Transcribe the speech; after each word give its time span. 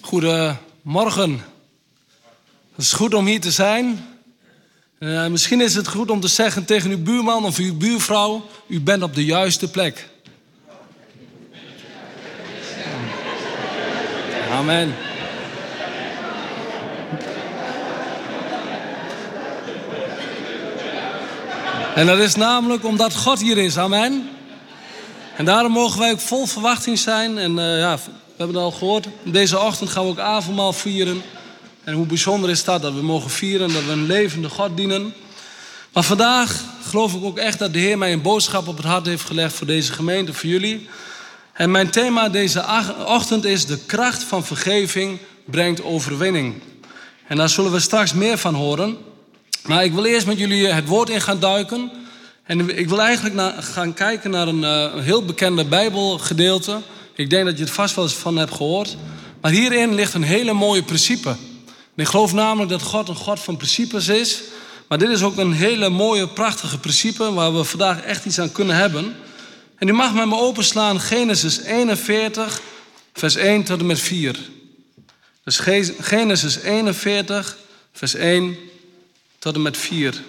Goedemorgen. 0.00 1.44
Het 2.74 2.84
is 2.84 2.92
goed 2.92 3.14
om 3.14 3.26
hier 3.26 3.40
te 3.40 3.50
zijn. 3.50 4.06
Uh, 4.98 5.26
misschien 5.26 5.60
is 5.60 5.74
het 5.74 5.88
goed 5.88 6.10
om 6.10 6.20
te 6.20 6.28
zeggen 6.28 6.64
tegen 6.64 6.90
uw 6.90 7.02
buurman 7.02 7.44
of 7.44 7.58
uw 7.58 7.76
buurvrouw: 7.76 8.48
U 8.66 8.80
bent 8.80 9.02
op 9.02 9.14
de 9.14 9.24
juiste 9.24 9.70
plek. 9.70 10.08
Amen. 14.52 14.94
En 21.94 22.06
dat 22.06 22.18
is 22.18 22.34
namelijk 22.34 22.84
omdat 22.84 23.14
God 23.14 23.40
hier 23.40 23.58
is. 23.58 23.78
Amen. 23.78 24.30
En 25.36 25.44
daarom 25.44 25.72
mogen 25.72 26.00
wij 26.00 26.12
ook 26.12 26.20
vol 26.20 26.46
verwachting 26.46 26.98
zijn. 26.98 27.38
En 27.38 27.58
uh, 27.58 27.78
ja, 27.78 27.98
we 28.36 28.42
hebben 28.42 28.62
het 28.62 28.72
al 28.72 28.78
gehoord. 28.78 29.08
Deze 29.22 29.58
ochtend 29.58 29.90
gaan 29.90 30.04
we 30.04 30.10
ook 30.10 30.18
avondmaal 30.18 30.72
vieren. 30.72 31.22
En 31.84 31.94
hoe 31.94 32.06
bijzonder 32.06 32.50
is 32.50 32.64
dat, 32.64 32.82
dat 32.82 32.92
we 32.92 33.02
mogen 33.02 33.30
vieren, 33.30 33.72
dat 33.72 33.84
we 33.84 33.92
een 33.92 34.06
levende 34.06 34.48
God 34.48 34.76
dienen. 34.76 35.14
Maar 35.92 36.02
vandaag 36.02 36.64
geloof 36.88 37.14
ik 37.14 37.24
ook 37.24 37.38
echt 37.38 37.58
dat 37.58 37.72
de 37.72 37.78
Heer 37.78 37.98
mij 37.98 38.12
een 38.12 38.22
boodschap 38.22 38.68
op 38.68 38.76
het 38.76 38.86
hart 38.86 39.06
heeft 39.06 39.24
gelegd 39.24 39.54
voor 39.54 39.66
deze 39.66 39.92
gemeente, 39.92 40.32
voor 40.32 40.48
jullie. 40.48 40.88
En 41.52 41.70
mijn 41.70 41.90
thema 41.90 42.28
deze 42.28 42.64
ochtend 43.06 43.44
is 43.44 43.66
de 43.66 43.78
kracht 43.86 44.22
van 44.22 44.44
vergeving 44.44 45.18
brengt 45.44 45.82
overwinning. 45.82 46.54
En 47.26 47.36
daar 47.36 47.48
zullen 47.48 47.72
we 47.72 47.80
straks 47.80 48.12
meer 48.12 48.38
van 48.38 48.54
horen. 48.54 48.96
Maar 49.66 49.84
ik 49.84 49.92
wil 49.92 50.04
eerst 50.04 50.26
met 50.26 50.38
jullie 50.38 50.66
het 50.66 50.86
woord 50.86 51.10
in 51.10 51.20
gaan 51.20 51.40
duiken. 51.40 51.90
En 52.42 52.78
ik 52.78 52.88
wil 52.88 53.00
eigenlijk 53.00 53.64
gaan 53.64 53.94
kijken 53.94 54.30
naar 54.30 54.48
een, 54.48 54.62
een 54.62 55.02
heel 55.02 55.24
bekende 55.24 55.64
Bijbelgedeelte. 55.64 56.80
Ik 57.16 57.30
denk 57.30 57.44
dat 57.44 57.58
je 57.58 57.64
het 57.64 57.72
vast 57.72 57.94
wel 57.94 58.04
eens 58.04 58.14
van 58.14 58.36
hebt 58.36 58.54
gehoord. 58.54 58.96
Maar 59.40 59.50
hierin 59.50 59.94
ligt 59.94 60.14
een 60.14 60.22
hele 60.22 60.52
mooie 60.52 60.82
principe. 60.82 61.28
En 61.28 62.02
ik 62.02 62.06
geloof 62.06 62.32
namelijk 62.32 62.70
dat 62.70 62.82
God 62.82 63.08
een 63.08 63.16
God 63.16 63.40
van 63.40 63.56
principes 63.56 64.08
is. 64.08 64.40
Maar 64.88 64.98
dit 64.98 65.08
is 65.08 65.22
ook 65.22 65.36
een 65.36 65.52
hele 65.52 65.88
mooie, 65.88 66.28
prachtige 66.28 66.78
principe 66.78 67.32
waar 67.32 67.56
we 67.56 67.64
vandaag 67.64 68.02
echt 68.02 68.24
iets 68.24 68.38
aan 68.38 68.52
kunnen 68.52 68.76
hebben. 68.76 69.16
En 69.76 69.88
u 69.88 69.92
mag 69.92 70.14
met 70.14 70.26
me 70.26 70.36
openslaan 70.38 71.00
Genesis 71.00 71.60
41, 71.60 72.60
vers 73.12 73.34
1 73.34 73.62
tot 73.62 73.80
en 73.80 73.86
met 73.86 74.00
4. 74.00 74.36
Dus 75.44 75.58
Genesis 76.00 76.58
41, 76.58 77.56
vers 77.92 78.14
1 78.14 78.56
tot 79.38 79.54
en 79.54 79.62
met 79.62 79.76
4. 79.76 80.22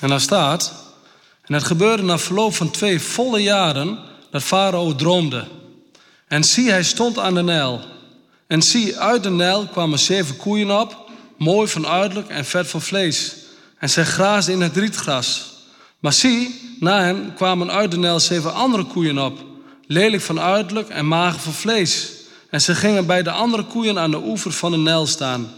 En 0.00 0.08
daar 0.08 0.20
staat, 0.20 0.72
en 1.42 1.54
het 1.54 1.64
gebeurde 1.64 2.02
na 2.02 2.18
verloop 2.18 2.54
van 2.54 2.70
twee 2.70 3.00
volle 3.00 3.42
jaren 3.42 3.98
dat 4.30 4.42
Farao 4.42 4.94
droomde. 4.94 5.44
En 6.28 6.44
zie, 6.44 6.70
hij 6.70 6.82
stond 6.82 7.18
aan 7.18 7.34
de 7.34 7.42
Nijl. 7.42 7.80
En 8.46 8.62
zie, 8.62 8.98
uit 8.98 9.22
de 9.22 9.30
Nijl 9.30 9.66
kwamen 9.66 9.98
zeven 9.98 10.36
koeien 10.36 10.80
op, 10.80 11.10
mooi 11.36 11.68
van 11.68 11.86
uiterlijk 11.86 12.28
en 12.28 12.44
vet 12.44 12.68
van 12.68 12.80
vlees. 12.80 13.34
En 13.78 13.90
zij 13.90 14.04
graasden 14.04 14.54
in 14.54 14.60
het 14.60 14.76
rietgras. 14.76 15.50
Maar 15.98 16.12
zie, 16.12 16.60
na 16.80 17.02
hen 17.02 17.34
kwamen 17.34 17.70
uit 17.70 17.90
de 17.90 17.98
Nijl 17.98 18.20
zeven 18.20 18.54
andere 18.54 18.84
koeien 18.84 19.18
op, 19.18 19.38
lelijk 19.86 20.22
van 20.22 20.40
uiterlijk 20.40 20.88
en 20.88 21.06
mager 21.06 21.40
van 21.40 21.52
vlees. 21.52 22.10
En 22.50 22.60
ze 22.60 22.74
gingen 22.74 23.06
bij 23.06 23.22
de 23.22 23.30
andere 23.30 23.64
koeien 23.64 23.98
aan 23.98 24.10
de 24.10 24.22
oever 24.24 24.52
van 24.52 24.70
de 24.70 24.78
Nijl 24.78 25.06
staan. 25.06 25.50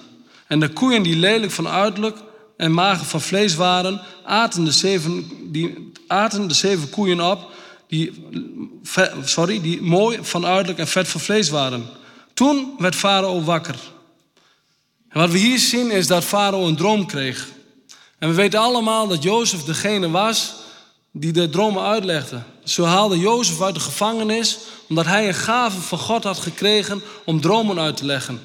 En 0.47 0.61
de 0.61 0.69
koeien 0.69 1.03
die 1.03 1.17
lelijk 1.17 1.53
van 1.53 1.69
uiterlijk 1.69 2.17
en 2.63 2.73
magen 2.73 3.07
van 3.07 3.21
vlees 3.21 3.55
waren, 3.55 4.01
aten 4.25 4.65
de 4.65 4.71
zeven, 4.71 5.31
die, 5.53 5.93
aten 6.07 6.49
de 6.49 6.55
zeven 6.55 6.91
koeien 6.91 7.21
op, 7.21 7.51
die, 7.89 8.13
sorry, 9.25 9.61
die 9.61 9.83
mooi 9.83 10.19
van 10.21 10.47
uiterlijk 10.47 10.79
en 10.79 10.89
vet 10.89 11.09
van 11.09 11.21
vlees 11.21 11.49
waren. 11.49 11.87
Toen 12.35 12.75
werd 12.79 12.95
Farao 12.95 13.43
wakker. 13.43 13.75
En 15.09 15.21
wat 15.21 15.31
we 15.31 15.39
hier 15.39 15.59
zien 15.59 15.91
is 15.91 16.07
dat 16.07 16.25
Farao 16.25 16.67
een 16.67 16.77
droom 16.77 17.07
kreeg. 17.07 17.49
En 18.19 18.29
we 18.29 18.35
weten 18.35 18.61
allemaal 18.61 19.09
dat 19.09 19.23
Jozef 19.23 19.63
degene 19.63 20.11
was 20.11 20.55
die 21.13 21.33
de 21.33 21.51
dromen 21.51 21.83
uitlegde. 21.83 22.43
Zo 22.65 22.85
haalde 22.85 23.19
Jozef 23.19 23.63
uit 23.63 23.75
de 23.75 23.81
gevangenis 23.81 24.59
omdat 24.89 25.07
hij 25.07 25.29
een 25.29 25.35
gave 25.35 25.81
van 25.81 25.99
God 25.99 26.25
had 26.25 26.39
gekregen 26.39 27.03
om 27.25 27.41
dromen 27.41 27.79
uit 27.79 27.97
te 27.97 28.05
leggen. 28.05 28.41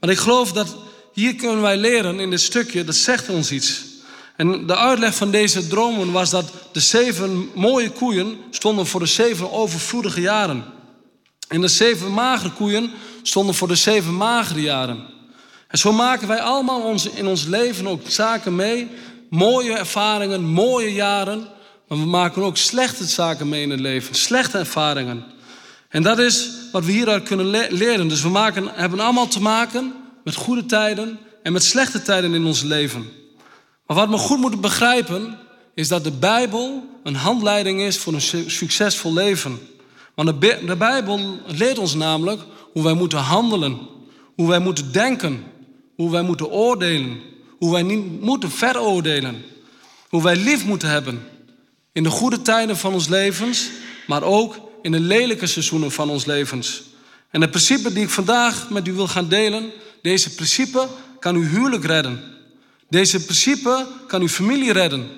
Maar 0.00 0.10
ik 0.10 0.18
geloof 0.18 0.52
dat 0.52 0.76
hier 1.12 1.34
kunnen 1.34 1.60
wij 1.60 1.76
leren 1.76 2.20
in 2.20 2.30
dit 2.30 2.40
stukje, 2.40 2.84
dat 2.84 2.94
zegt 2.94 3.28
ons 3.28 3.50
iets. 3.50 3.84
En 4.36 4.66
de 4.66 4.76
uitleg 4.76 5.14
van 5.14 5.30
deze 5.30 5.66
dromen 5.66 6.12
was 6.12 6.30
dat 6.30 6.52
de 6.72 6.80
zeven 6.80 7.50
mooie 7.54 7.90
koeien 7.90 8.38
stonden 8.50 8.86
voor 8.86 9.00
de 9.00 9.06
zeven 9.06 9.52
overvloedige 9.52 10.20
jaren. 10.20 10.64
En 11.48 11.60
de 11.60 11.68
zeven 11.68 12.12
magere 12.12 12.52
koeien 12.52 12.90
stonden 13.22 13.54
voor 13.54 13.68
de 13.68 13.74
zeven 13.74 14.14
magere 14.14 14.60
jaren. 14.60 15.06
En 15.68 15.78
zo 15.78 15.92
maken 15.92 16.28
wij 16.28 16.40
allemaal 16.40 16.80
ons, 16.80 17.08
in 17.08 17.26
ons 17.26 17.44
leven 17.44 17.86
ook 17.86 18.00
zaken 18.06 18.54
mee. 18.56 18.88
Mooie 19.30 19.72
ervaringen, 19.76 20.44
mooie 20.44 20.92
jaren. 20.92 21.48
Maar 21.88 21.98
we 21.98 22.04
maken 22.04 22.42
ook 22.42 22.56
slechte 22.56 23.04
zaken 23.04 23.48
mee 23.48 23.62
in 23.62 23.70
het 23.70 23.80
leven. 23.80 24.14
Slechte 24.14 24.58
ervaringen. 24.58 25.24
En 25.88 26.02
dat 26.02 26.18
is 26.18 26.50
wat 26.72 26.84
we 26.84 26.92
hieruit 26.92 27.22
kunnen 27.22 27.46
leren. 27.70 28.08
Dus 28.08 28.22
we 28.22 28.28
maken, 28.28 28.68
hebben 28.74 29.00
allemaal 29.00 29.28
te 29.28 29.40
maken 29.40 29.94
met 30.30 30.38
goede 30.38 30.66
tijden 30.66 31.18
en 31.42 31.52
met 31.52 31.64
slechte 31.64 32.02
tijden 32.02 32.34
in 32.34 32.44
ons 32.44 32.62
leven. 32.62 33.08
Maar 33.86 33.96
wat 33.96 34.08
we 34.08 34.16
goed 34.16 34.38
moeten 34.38 34.60
begrijpen, 34.60 35.38
is 35.74 35.88
dat 35.88 36.04
de 36.04 36.10
Bijbel 36.10 36.84
een 37.02 37.14
handleiding 37.14 37.80
is 37.80 37.98
voor 37.98 38.12
een 38.12 38.50
succesvol 38.50 39.12
leven. 39.12 39.58
Want 40.14 40.40
de, 40.40 40.76
Bijbel 40.78 41.38
leert 41.46 41.78
ons 41.78 41.94
namelijk 41.94 42.40
hoe 42.72 42.82
wij 42.82 42.92
moeten 42.92 43.18
handelen, 43.18 43.78
hoe 44.36 44.48
wij 44.48 44.58
moeten 44.58 44.92
denken, 44.92 45.44
hoe 45.96 46.10
wij 46.10 46.22
moeten 46.22 46.50
oordelen, 46.50 47.20
hoe 47.58 47.72
wij 47.72 47.82
niet 47.82 48.20
moeten 48.20 48.50
veroordelen, 48.50 49.42
hoe 50.08 50.22
wij 50.22 50.36
lief 50.36 50.64
moeten 50.64 50.88
hebben 50.88 51.22
in 51.92 52.02
de 52.02 52.10
goede 52.10 52.42
tijden 52.42 52.76
van 52.76 52.92
ons 52.92 53.08
levens, 53.08 53.70
maar 54.06 54.22
ook 54.22 54.56
in 54.82 54.92
de 54.92 55.00
lelijke 55.00 55.46
seizoenen 55.46 55.90
van 55.90 56.10
ons 56.10 56.24
levens. 56.24 56.82
En 57.30 57.40
het 57.40 57.50
principe 57.50 57.92
die 57.92 58.02
ik 58.02 58.10
vandaag 58.10 58.70
met 58.70 58.88
u 58.88 58.92
wil 58.92 59.08
gaan 59.08 59.28
delen, 59.28 59.72
deze 60.02 60.34
principe 60.34 60.88
kan 61.18 61.34
uw 61.34 61.48
huwelijk 61.48 61.84
redden. 61.84 62.22
Deze 62.88 63.24
principe 63.24 63.86
kan 64.06 64.20
uw 64.20 64.28
familie 64.28 64.72
redden. 64.72 65.08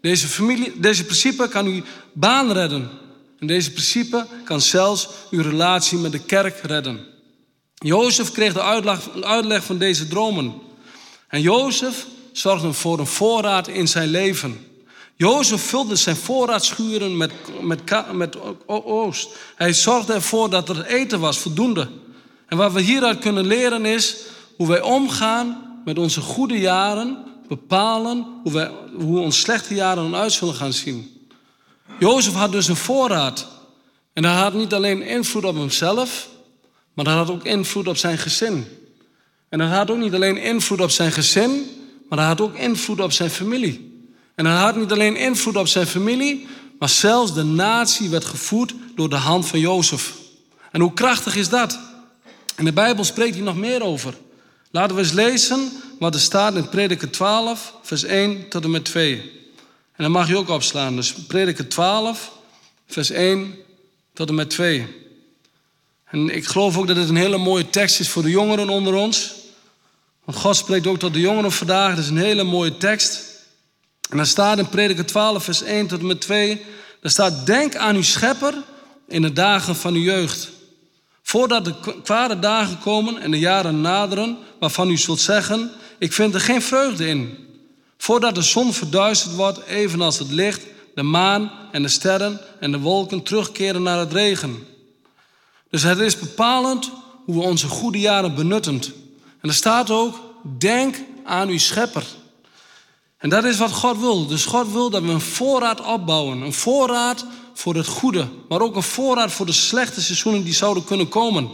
Deze, 0.00 0.26
familie, 0.26 0.72
deze 0.80 1.04
principe 1.04 1.48
kan 1.48 1.66
uw 1.66 1.82
baan 2.12 2.52
redden. 2.52 2.90
En 3.38 3.46
deze 3.46 3.70
principe 3.70 4.26
kan 4.44 4.60
zelfs 4.60 5.08
uw 5.30 5.42
relatie 5.42 5.98
met 5.98 6.12
de 6.12 6.18
kerk 6.18 6.60
redden. 6.62 7.06
Jozef 7.74 8.32
kreeg 8.32 8.52
de 8.52 8.62
uitleg, 9.22 9.64
van 9.64 9.78
deze 9.78 10.08
dromen. 10.08 10.54
En 11.28 11.40
Jozef 11.40 12.06
zorgde 12.32 12.72
voor 12.72 12.98
een 12.98 13.06
voorraad 13.06 13.68
in 13.68 13.88
zijn 13.88 14.08
leven. 14.08 14.66
Jozef 15.16 15.62
vulde 15.62 15.96
zijn 15.96 16.16
voorraadschuren 16.16 17.16
met, 17.16 17.32
met, 17.60 18.12
met 18.12 18.36
oost. 18.66 19.28
Hij 19.56 19.72
zorgde 19.72 20.12
ervoor 20.12 20.50
dat 20.50 20.68
er 20.68 20.84
eten 20.84 21.20
was, 21.20 21.38
voldoende. 21.38 21.88
En 22.50 22.56
wat 22.56 22.72
we 22.72 22.80
hieruit 22.80 23.18
kunnen 23.18 23.46
leren 23.46 23.84
is 23.84 24.16
hoe 24.56 24.68
wij 24.68 24.80
omgaan 24.80 25.80
met 25.84 25.98
onze 25.98 26.20
goede 26.20 26.58
jaren, 26.58 27.18
bepalen 27.48 28.26
hoe, 28.42 28.52
wij, 28.52 28.70
hoe 28.94 29.18
onze 29.18 29.38
slechte 29.38 29.74
jaren 29.74 30.06
eruit 30.06 30.32
zullen 30.32 30.54
gaan 30.54 30.72
zien. 30.72 31.28
Jozef 31.98 32.32
had 32.32 32.52
dus 32.52 32.68
een 32.68 32.76
voorraad. 32.76 33.46
En 34.12 34.22
dat 34.22 34.32
had 34.32 34.54
niet 34.54 34.74
alleen 34.74 35.02
invloed 35.02 35.44
op 35.44 35.54
hemzelf, 35.54 36.28
maar 36.94 37.04
dat 37.04 37.14
had 37.14 37.30
ook 37.30 37.44
invloed 37.44 37.88
op 37.88 37.96
zijn 37.96 38.18
gezin. 38.18 38.66
En 39.48 39.58
dat 39.58 39.68
had 39.68 39.90
ook 39.90 39.98
niet 39.98 40.14
alleen 40.14 40.36
invloed 40.36 40.80
op 40.80 40.90
zijn 40.90 41.12
gezin, 41.12 41.66
maar 42.08 42.18
dat 42.18 42.26
had 42.26 42.40
ook 42.40 42.54
invloed 42.54 43.00
op 43.00 43.12
zijn 43.12 43.30
familie. 43.30 44.04
En 44.34 44.44
dat 44.44 44.58
had 44.58 44.76
niet 44.76 44.92
alleen 44.92 45.16
invloed 45.16 45.56
op 45.56 45.68
zijn 45.68 45.86
familie, 45.86 46.46
maar 46.78 46.88
zelfs 46.88 47.34
de 47.34 47.44
natie 47.44 48.08
werd 48.08 48.24
gevoed 48.24 48.74
door 48.94 49.08
de 49.08 49.16
hand 49.16 49.46
van 49.46 49.60
Jozef. 49.60 50.14
En 50.70 50.80
hoe 50.80 50.92
krachtig 50.92 51.36
is 51.36 51.48
dat? 51.48 51.89
En 52.60 52.66
de 52.66 52.72
Bijbel 52.72 53.04
spreekt 53.04 53.34
hier 53.34 53.44
nog 53.44 53.56
meer 53.56 53.82
over. 53.82 54.14
Laten 54.70 54.96
we 54.96 55.02
eens 55.02 55.12
lezen 55.12 55.72
wat 55.98 56.14
er 56.14 56.20
staat 56.20 56.54
in 56.54 56.68
Prediker 56.68 57.10
12, 57.10 57.74
vers 57.82 58.02
1 58.02 58.48
tot 58.48 58.64
en 58.64 58.70
met 58.70 58.84
2. 58.84 59.14
En 59.96 60.02
dan 60.02 60.10
mag 60.10 60.28
je 60.28 60.36
ook 60.36 60.48
opslaan. 60.48 60.96
Dus 60.96 61.12
Prediker 61.12 61.68
12, 61.68 62.32
vers 62.86 63.10
1 63.10 63.54
tot 64.12 64.28
en 64.28 64.34
met 64.34 64.50
2. 64.50 64.86
En 66.04 66.28
ik 66.36 66.44
geloof 66.44 66.76
ook 66.76 66.86
dat 66.86 66.96
het 66.96 67.08
een 67.08 67.16
hele 67.16 67.38
mooie 67.38 67.70
tekst 67.70 68.00
is 68.00 68.08
voor 68.08 68.22
de 68.22 68.30
jongeren 68.30 68.68
onder 68.68 68.94
ons. 68.94 69.34
Want 70.24 70.38
God 70.38 70.56
spreekt 70.56 70.86
ook 70.86 70.98
tot 70.98 71.12
de 71.12 71.20
jongeren 71.20 71.52
vandaag. 71.52 71.90
Het 71.90 71.98
is 71.98 72.08
een 72.08 72.16
hele 72.16 72.44
mooie 72.44 72.76
tekst. 72.76 73.24
En 74.10 74.16
dan 74.16 74.26
staat 74.26 74.58
in 74.58 74.68
Prediker 74.68 75.06
12, 75.06 75.44
vers 75.44 75.62
1 75.62 75.86
tot 75.86 76.00
en 76.00 76.06
met 76.06 76.20
2. 76.20 76.62
Daar 77.00 77.10
staat, 77.10 77.46
denk 77.46 77.76
aan 77.76 77.96
uw 77.96 78.02
schepper 78.02 78.54
in 79.08 79.22
de 79.22 79.32
dagen 79.32 79.76
van 79.76 79.94
uw 79.94 80.02
jeugd 80.02 80.58
Voordat 81.30 81.64
de 81.64 81.74
kwade 82.02 82.38
dagen 82.38 82.78
komen 82.78 83.20
en 83.20 83.30
de 83.30 83.38
jaren 83.38 83.80
naderen, 83.80 84.38
waarvan 84.58 84.90
u 84.90 84.96
zult 84.96 85.20
zeggen: 85.20 85.70
Ik 85.98 86.12
vind 86.12 86.34
er 86.34 86.40
geen 86.40 86.62
vreugde 86.62 87.06
in. 87.06 87.38
Voordat 87.96 88.34
de 88.34 88.42
zon 88.42 88.72
verduisterd 88.72 89.34
wordt, 89.34 89.64
evenals 89.64 90.18
het 90.18 90.30
licht, 90.30 90.66
de 90.94 91.02
maan 91.02 91.50
en 91.72 91.82
de 91.82 91.88
sterren 91.88 92.40
en 92.60 92.70
de 92.70 92.78
wolken 92.78 93.22
terugkeren 93.22 93.82
naar 93.82 93.98
het 93.98 94.12
regen. 94.12 94.66
Dus 95.70 95.82
het 95.82 95.98
is 95.98 96.18
bepalend 96.18 96.90
hoe 97.24 97.34
we 97.34 97.42
onze 97.42 97.68
goede 97.68 97.98
jaren 97.98 98.34
benutten. 98.34 98.82
En 99.40 99.48
er 99.48 99.54
staat 99.54 99.90
ook, 99.90 100.20
denk 100.58 100.96
aan 101.24 101.48
uw 101.48 101.58
schepper. 101.58 102.04
En 103.18 103.28
dat 103.28 103.44
is 103.44 103.58
wat 103.58 103.72
God 103.72 103.98
wil. 103.98 104.26
Dus 104.26 104.44
God 104.44 104.72
wil 104.72 104.90
dat 104.90 105.02
we 105.02 105.10
een 105.10 105.20
voorraad 105.20 105.80
opbouwen. 105.80 106.40
Een 106.40 106.52
voorraad 106.52 107.24
voor 107.60 107.74
het 107.74 107.86
goede, 107.86 108.28
maar 108.48 108.60
ook 108.60 108.76
een 108.76 108.82
voorraad 108.82 109.32
voor 109.32 109.46
de 109.46 109.52
slechte 109.52 110.02
seizoenen 110.02 110.44
die 110.44 110.54
zouden 110.54 110.84
kunnen 110.84 111.08
komen. 111.08 111.50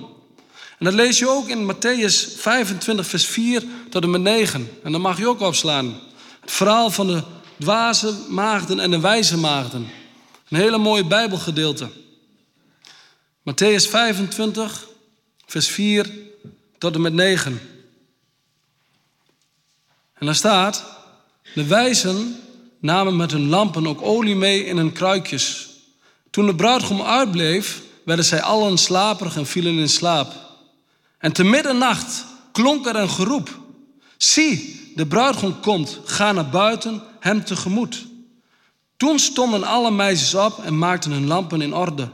En 0.79 0.85
dat 0.85 0.95
lees 0.95 1.19
je 1.19 1.29
ook 1.29 1.49
in 1.49 1.73
Matthäus 1.73 2.37
25, 2.37 3.07
vers 3.07 3.27
4 3.27 3.65
tot 3.91 4.03
en 4.03 4.11
met 4.11 4.21
9. 4.21 4.71
En 4.83 4.93
dan 4.93 5.01
mag 5.01 5.19
je 5.19 5.29
ook 5.29 5.41
opslaan. 5.41 6.01
Het 6.41 6.51
verhaal 6.51 6.91
van 6.91 7.07
de 7.07 7.23
dwaze 7.59 8.15
maagden 8.29 8.81
en 8.81 8.91
de 8.91 9.01
wijze 9.01 9.37
maagden. 9.37 9.89
Een 10.49 10.59
hele 10.59 10.79
mooie 10.79 11.05
Bijbelgedeelte. 11.05 11.89
Matthäus 13.51 13.89
25, 13.89 14.87
vers 15.47 15.69
4 15.69 16.11
tot 16.79 16.95
en 16.95 17.01
met 17.01 17.13
9. 17.13 17.61
En 20.15 20.27
daar 20.27 20.35
staat: 20.35 20.85
De 21.55 21.65
wijzen 21.67 22.41
namen 22.79 23.17
met 23.17 23.31
hun 23.31 23.49
lampen 23.49 23.87
ook 23.87 24.03
olie 24.03 24.37
mee 24.37 24.65
in 24.65 24.77
hun 24.77 24.93
kruikjes. 24.93 25.75
Toen 26.37 26.47
de 26.47 26.55
bruidegom 26.55 27.03
uitbleef, 27.03 27.83
werden 28.05 28.25
zij 28.25 28.43
allen 28.43 28.79
slaperig 28.79 29.37
en 29.37 29.47
vielen 29.47 29.79
in 29.79 29.89
slaap. 29.89 30.33
En 31.19 31.33
te 31.33 31.45
middernacht 31.45 32.25
klonk 32.53 32.87
er 32.87 32.97
een 32.97 33.11
geroep: 33.11 33.59
Zie, 34.17 34.81
de 34.95 35.07
bruidegom 35.07 35.61
komt, 35.61 36.01
ga 36.05 36.33
naar 36.33 36.49
buiten, 36.49 37.03
hem 37.21 37.45
tegemoet. 37.45 38.07
Toen 38.97 39.19
stonden 39.19 39.65
alle 39.65 39.91
meisjes 39.91 40.35
op 40.35 40.59
en 40.65 40.79
maakten 40.79 41.11
hun 41.11 41.27
lampen 41.27 41.61
in 41.61 41.75
orde. 41.75 42.09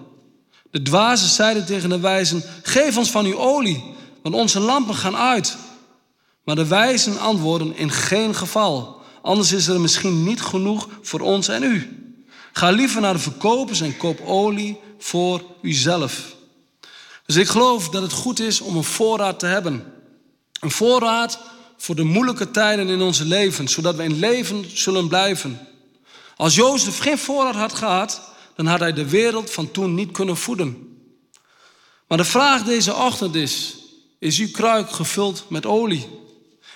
De 0.70 0.82
dwazen 0.82 1.28
zeiden 1.28 1.66
tegen 1.66 1.88
de 1.88 2.00
wijzen: 2.00 2.42
Geef 2.62 2.96
ons 2.96 3.10
van 3.10 3.24
uw 3.24 3.38
olie, 3.38 3.84
want 4.22 4.34
onze 4.34 4.60
lampen 4.60 4.94
gaan 4.94 5.16
uit. 5.16 5.56
Maar 6.44 6.56
de 6.56 6.66
wijzen 6.66 7.18
antwoorden: 7.18 7.76
In 7.76 7.90
geen 7.90 8.34
geval, 8.34 9.00
anders 9.22 9.52
is 9.52 9.66
er 9.66 9.80
misschien 9.80 10.24
niet 10.24 10.42
genoeg 10.42 10.88
voor 11.00 11.20
ons 11.20 11.48
en 11.48 11.62
u. 11.62 12.01
Ga 12.52 12.70
liever 12.70 13.00
naar 13.00 13.12
de 13.12 13.18
verkopers 13.18 13.80
en 13.80 13.96
koop 13.96 14.20
olie 14.20 14.80
voor 14.98 15.42
uzelf. 15.62 16.34
Dus 17.26 17.36
ik 17.36 17.48
geloof 17.48 17.88
dat 17.88 18.02
het 18.02 18.12
goed 18.12 18.40
is 18.40 18.60
om 18.60 18.76
een 18.76 18.84
voorraad 18.84 19.38
te 19.38 19.46
hebben. 19.46 19.92
Een 20.60 20.70
voorraad 20.70 21.38
voor 21.76 21.94
de 21.94 22.02
moeilijke 22.02 22.50
tijden 22.50 22.88
in 22.88 23.00
onze 23.00 23.24
leven, 23.24 23.68
zodat 23.68 23.96
we 23.96 24.02
in 24.02 24.18
leven 24.18 24.64
zullen 24.78 25.08
blijven. 25.08 25.68
Als 26.36 26.54
Jozef 26.54 26.98
geen 26.98 27.18
voorraad 27.18 27.54
had 27.54 27.72
gehad, 27.72 28.20
dan 28.54 28.66
had 28.66 28.80
hij 28.80 28.92
de 28.92 29.08
wereld 29.08 29.50
van 29.50 29.70
toen 29.70 29.94
niet 29.94 30.10
kunnen 30.10 30.36
voeden. 30.36 30.96
Maar 32.08 32.18
de 32.18 32.24
vraag 32.24 32.62
deze 32.62 32.94
ochtend 32.94 33.34
is: 33.34 33.76
is 34.18 34.38
uw 34.38 34.50
kruik 34.50 34.90
gevuld 34.90 35.44
met 35.48 35.66
olie? 35.66 36.08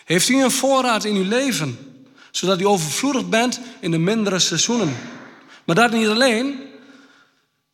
Heeft 0.05 0.28
u 0.28 0.43
een 0.43 0.50
voorraad 0.50 1.05
in 1.05 1.14
uw 1.14 1.28
leven, 1.28 1.78
zodat 2.31 2.61
u 2.61 2.67
overvloedig 2.67 3.28
bent 3.28 3.61
in 3.81 3.90
de 3.90 3.99
mindere 3.99 4.38
seizoenen? 4.38 4.96
Maar 5.67 5.75
dat 5.75 5.91
niet 5.91 6.09
alleen. 6.09 6.61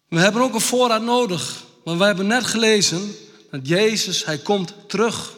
We 0.08 0.18
hebben 0.18 0.42
ook 0.42 0.54
een 0.54 0.60
voorraad 0.60 1.02
nodig. 1.02 1.62
Want 1.84 1.98
we 1.98 2.04
hebben 2.04 2.26
net 2.26 2.44
gelezen 2.44 3.14
dat 3.50 3.68
Jezus, 3.68 4.24
hij 4.24 4.38
komt 4.38 4.74
terug. 4.86 5.34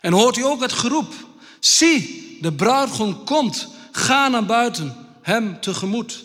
En 0.00 0.12
hoort 0.12 0.36
u 0.36 0.44
ook 0.44 0.60
het 0.60 0.72
geroep. 0.72 1.12
Zie, 1.60 2.38
de 2.40 2.52
bruidegom 2.52 3.24
komt. 3.24 3.68
Ga 3.92 4.28
naar 4.28 4.46
buiten, 4.46 5.06
hem 5.22 5.60
tegemoet. 5.60 6.24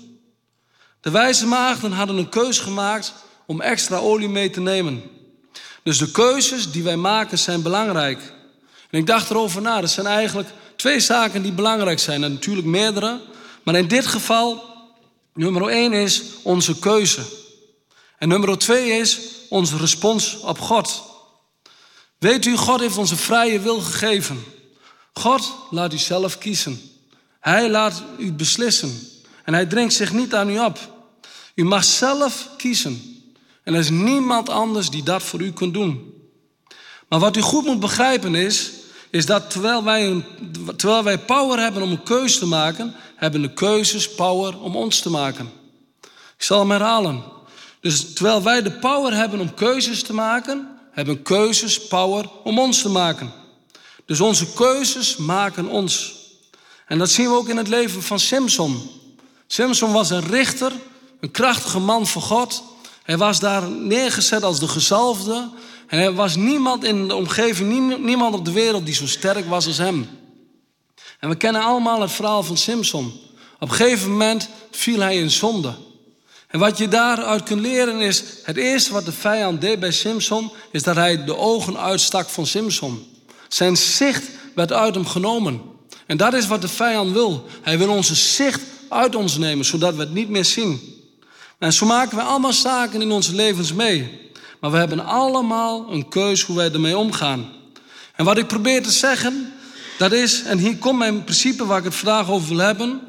De 1.01 1.11
wijze 1.11 1.45
maagden 1.45 1.91
hadden 1.91 2.17
een 2.17 2.29
keus 2.29 2.59
gemaakt 2.59 3.13
om 3.45 3.61
extra 3.61 3.97
olie 3.97 4.29
mee 4.29 4.49
te 4.49 4.61
nemen. 4.61 5.03
Dus 5.83 5.97
de 5.97 6.11
keuzes 6.11 6.71
die 6.71 6.83
wij 6.83 6.97
maken 6.97 7.37
zijn 7.37 7.61
belangrijk. 7.61 8.33
En 8.89 8.99
ik 8.99 9.05
dacht 9.07 9.29
erover 9.29 9.61
na, 9.61 9.81
er 9.81 9.87
zijn 9.87 10.05
eigenlijk 10.05 10.49
twee 10.75 10.99
zaken 10.99 11.41
die 11.41 11.51
belangrijk 11.51 11.99
zijn. 11.99 12.23
En 12.23 12.33
natuurlijk 12.33 12.67
meerdere. 12.67 13.19
Maar 13.63 13.75
in 13.75 13.87
dit 13.87 14.07
geval 14.07 14.70
Nummer 15.33 15.67
1 15.67 15.93
is 15.93 16.23
onze 16.43 16.79
keuze. 16.79 17.21
En 18.17 18.27
nummer 18.27 18.57
2 18.57 18.91
is 18.91 19.19
onze 19.49 19.77
respons 19.77 20.39
op 20.39 20.59
God. 20.59 21.03
Weet 22.17 22.45
u, 22.45 22.57
God 22.57 22.79
heeft 22.79 22.97
ons 22.97 23.11
een 23.11 23.17
vrije 23.17 23.59
wil 23.59 23.79
gegeven. 23.79 24.43
God 25.13 25.53
laat 25.69 25.93
u 25.93 25.97
zelf 25.97 26.37
kiezen. 26.37 26.81
Hij 27.39 27.69
laat 27.69 28.03
u 28.17 28.33
beslissen. 28.33 28.99
En 29.43 29.53
hij 29.53 29.65
dringt 29.65 29.93
zich 29.93 30.13
niet 30.13 30.33
aan 30.33 30.49
u 30.49 30.59
op. 30.59 30.79
U 31.55 31.63
mag 31.63 31.83
zelf 31.83 32.49
kiezen. 32.57 33.23
En 33.63 33.73
er 33.73 33.79
is 33.79 33.89
niemand 33.89 34.49
anders 34.49 34.89
die 34.89 35.03
dat 35.03 35.23
voor 35.23 35.41
u 35.41 35.51
kunt 35.51 35.73
doen. 35.73 36.13
Maar 37.09 37.19
wat 37.19 37.37
u 37.37 37.41
goed 37.41 37.65
moet 37.65 37.79
begrijpen 37.79 38.35
is, 38.35 38.71
is 39.09 39.25
dat 39.25 39.49
terwijl 39.49 39.83
wij, 39.83 40.25
terwijl 40.75 41.03
wij 41.03 41.19
power 41.19 41.59
hebben 41.59 41.81
om 41.81 41.91
een 41.91 42.03
keuze 42.03 42.39
te 42.39 42.45
maken, 42.45 42.95
hebben 43.21 43.41
de 43.41 43.53
keuzes 43.53 44.13
power 44.13 44.59
om 44.59 44.75
ons 44.75 44.99
te 44.99 45.09
maken. 45.09 45.51
Ik 46.37 46.43
zal 46.43 46.59
hem 46.59 46.71
herhalen. 46.71 47.23
Dus 47.81 48.13
terwijl 48.13 48.43
wij 48.43 48.61
de 48.61 48.71
power 48.71 49.13
hebben 49.13 49.39
om 49.39 49.53
keuzes 49.53 50.03
te 50.03 50.13
maken, 50.13 50.77
hebben 50.91 51.21
keuzes 51.21 51.87
power 51.87 52.29
om 52.43 52.59
ons 52.59 52.81
te 52.81 52.89
maken. 52.89 53.31
Dus 54.05 54.21
onze 54.21 54.53
keuzes 54.53 55.17
maken 55.17 55.67
ons. 55.67 56.13
En 56.87 56.97
dat 56.97 57.09
zien 57.09 57.29
we 57.29 57.35
ook 57.35 57.49
in 57.49 57.57
het 57.57 57.67
leven 57.67 58.03
van 58.03 58.19
Simpson. 58.19 58.89
Simpson 59.47 59.91
was 59.91 60.09
een 60.09 60.27
richter, 60.27 60.71
een 61.19 61.31
krachtige 61.31 61.79
man 61.79 62.07
voor 62.07 62.21
God. 62.21 62.63
Hij 63.03 63.17
was 63.17 63.39
daar 63.39 63.69
neergezet 63.69 64.43
als 64.43 64.59
de 64.59 64.67
gezalfde. 64.67 65.49
En 65.87 65.99
er 65.99 66.13
was 66.13 66.35
niemand 66.35 66.83
in 66.83 67.07
de 67.07 67.15
omgeving, 67.15 67.97
niemand 67.99 68.35
op 68.35 68.45
de 68.45 68.51
wereld 68.51 68.85
die 68.85 68.95
zo 68.95 69.07
sterk 69.07 69.49
was 69.49 69.67
als 69.67 69.77
hem. 69.77 70.20
En 71.21 71.29
we 71.29 71.35
kennen 71.35 71.61
allemaal 71.61 72.01
het 72.01 72.11
verhaal 72.11 72.43
van 72.43 72.57
Simpson. 72.57 73.19
Op 73.59 73.69
een 73.69 73.75
gegeven 73.75 74.09
moment 74.09 74.49
viel 74.71 74.99
hij 74.99 75.17
in 75.17 75.31
zonde. 75.31 75.73
En 76.47 76.59
wat 76.59 76.77
je 76.77 76.87
daaruit 76.87 77.43
kunt 77.43 77.61
leren 77.61 77.99
is, 77.99 78.23
het 78.43 78.57
eerste 78.57 78.93
wat 78.93 79.05
de 79.05 79.11
vijand 79.11 79.61
deed 79.61 79.79
bij 79.79 79.91
Simpson, 79.91 80.51
is 80.71 80.83
dat 80.83 80.95
hij 80.95 81.23
de 81.23 81.37
ogen 81.37 81.77
uitstak 81.77 82.29
van 82.29 82.45
Simpson. 82.45 83.05
Zijn 83.47 83.77
zicht 83.77 84.23
werd 84.55 84.71
uit 84.73 84.95
hem 84.95 85.05
genomen. 85.05 85.61
En 86.05 86.17
dat 86.17 86.33
is 86.33 86.47
wat 86.47 86.61
de 86.61 86.67
vijand 86.67 87.11
wil. 87.11 87.45
Hij 87.61 87.77
wil 87.77 87.89
onze 87.89 88.15
zicht 88.15 88.61
uit 88.89 89.15
ons 89.15 89.37
nemen, 89.37 89.65
zodat 89.65 89.95
we 89.95 90.01
het 90.01 90.13
niet 90.13 90.29
meer 90.29 90.45
zien. 90.45 90.81
En 91.57 91.73
zo 91.73 91.85
maken 91.85 92.17
we 92.17 92.23
allemaal 92.23 92.53
zaken 92.53 93.01
in 93.01 93.11
onze 93.11 93.35
levens 93.35 93.73
mee. 93.73 94.31
Maar 94.59 94.71
we 94.71 94.77
hebben 94.77 95.05
allemaal 95.05 95.91
een 95.91 96.09
keus 96.09 96.41
hoe 96.41 96.55
wij 96.55 96.71
ermee 96.71 96.97
omgaan. 96.97 97.51
En 98.15 98.25
wat 98.25 98.37
ik 98.37 98.47
probeer 98.47 98.83
te 98.83 98.91
zeggen, 98.91 99.53
dat 99.97 100.11
is, 100.11 100.43
en 100.43 100.57
hier 100.57 100.77
komt 100.77 100.97
mijn 100.97 101.23
principe 101.23 101.65
waar 101.65 101.77
ik 101.77 101.83
het 101.83 101.95
vandaag 101.95 102.29
over 102.29 102.47
wil 102.47 102.65
hebben. 102.65 103.01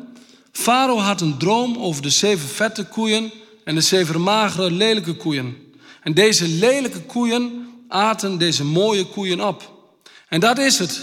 Farao 0.53 0.99
had 0.99 1.21
een 1.21 1.39
droom 1.39 1.79
over 1.79 2.03
de 2.03 2.11
zeven 2.11 2.49
vette 2.49 2.85
koeien 2.85 3.33
en 3.65 3.75
de 3.75 3.81
zeven 3.81 4.21
magere, 4.21 4.71
lelijke 4.71 5.15
koeien. 5.15 5.57
En 6.03 6.15
deze 6.15 6.49
lelijke 6.49 7.01
koeien 7.01 7.69
aten 7.89 8.39
deze 8.39 8.65
mooie 8.65 9.05
koeien 9.07 9.41
op. 9.41 9.71
En 10.29 10.41
dat 10.41 10.59
is 10.59 10.79
het. 10.79 11.01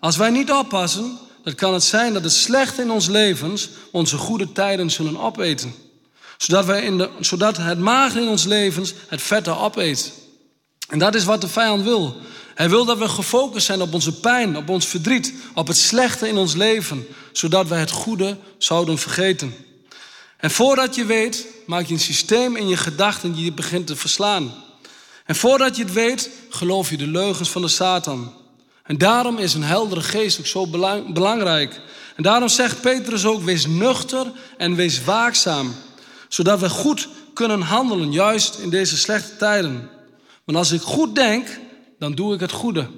Als 0.00 0.16
wij 0.16 0.30
niet 0.30 0.50
oppassen, 0.52 1.18
dan 1.42 1.54
kan 1.54 1.72
het 1.72 1.82
zijn 1.82 2.12
dat 2.12 2.22
het 2.22 2.32
slechte 2.32 2.82
in 2.82 2.90
ons 2.90 3.06
levens 3.06 3.68
onze 3.90 4.16
goede 4.16 4.52
tijden 4.52 4.90
zullen 4.90 5.20
opeten. 5.20 5.74
Zodat, 6.38 6.64
wij 6.64 6.82
in 6.82 6.98
de, 6.98 7.10
zodat 7.20 7.56
het 7.56 7.78
mager 7.78 8.22
in 8.22 8.28
ons 8.28 8.44
levens 8.44 8.94
het 9.08 9.22
vette 9.22 9.56
opeet. 9.56 10.12
En 10.88 10.98
dat 10.98 11.14
is 11.14 11.24
wat 11.24 11.40
de 11.40 11.48
vijand 11.48 11.82
wil. 11.82 12.16
Hij 12.58 12.68
wil 12.68 12.84
dat 12.84 12.98
we 12.98 13.08
gefocust 13.08 13.66
zijn 13.66 13.82
op 13.82 13.94
onze 13.94 14.20
pijn, 14.20 14.56
op 14.56 14.68
ons 14.68 14.86
verdriet, 14.86 15.34
op 15.54 15.66
het 15.66 15.76
slechte 15.76 16.28
in 16.28 16.36
ons 16.36 16.54
leven, 16.54 17.06
zodat 17.32 17.68
wij 17.68 17.80
het 17.80 17.90
goede 17.90 18.36
zouden 18.56 18.98
vergeten. 18.98 19.54
En 20.36 20.50
voordat 20.50 20.94
je 20.94 21.04
weet, 21.04 21.46
maak 21.66 21.86
je 21.86 21.94
een 21.94 22.00
systeem 22.00 22.56
in 22.56 22.68
je 22.68 22.76
gedachten 22.76 23.32
die 23.32 23.44
je 23.44 23.52
begint 23.52 23.86
te 23.86 23.96
verslaan. 23.96 24.54
En 25.24 25.36
voordat 25.36 25.76
je 25.76 25.82
het 25.82 25.92
weet, 25.92 26.30
geloof 26.50 26.90
je 26.90 26.96
de 26.96 27.06
leugens 27.06 27.50
van 27.50 27.62
de 27.62 27.68
Satan. 27.68 28.32
En 28.82 28.98
daarom 28.98 29.38
is 29.38 29.54
een 29.54 29.62
heldere 29.62 30.02
geest 30.02 30.38
ook 30.38 30.46
zo 30.46 30.66
belangrijk. 31.12 31.80
En 32.16 32.22
daarom 32.22 32.48
zegt 32.48 32.80
Petrus 32.80 33.24
ook: 33.24 33.42
wees 33.42 33.66
nuchter 33.66 34.32
en 34.56 34.74
wees 34.74 35.04
waakzaam, 35.04 35.74
zodat 36.28 36.60
we 36.60 36.68
goed 36.68 37.08
kunnen 37.34 37.60
handelen, 37.60 38.12
juist 38.12 38.58
in 38.58 38.70
deze 38.70 38.96
slechte 38.96 39.36
tijden. 39.36 39.90
Want 40.44 40.58
als 40.58 40.72
ik 40.72 40.80
goed 40.80 41.14
denk, 41.14 41.48
dan 41.98 42.14
doe 42.14 42.34
ik 42.34 42.40
het 42.40 42.52
goede. 42.52 42.88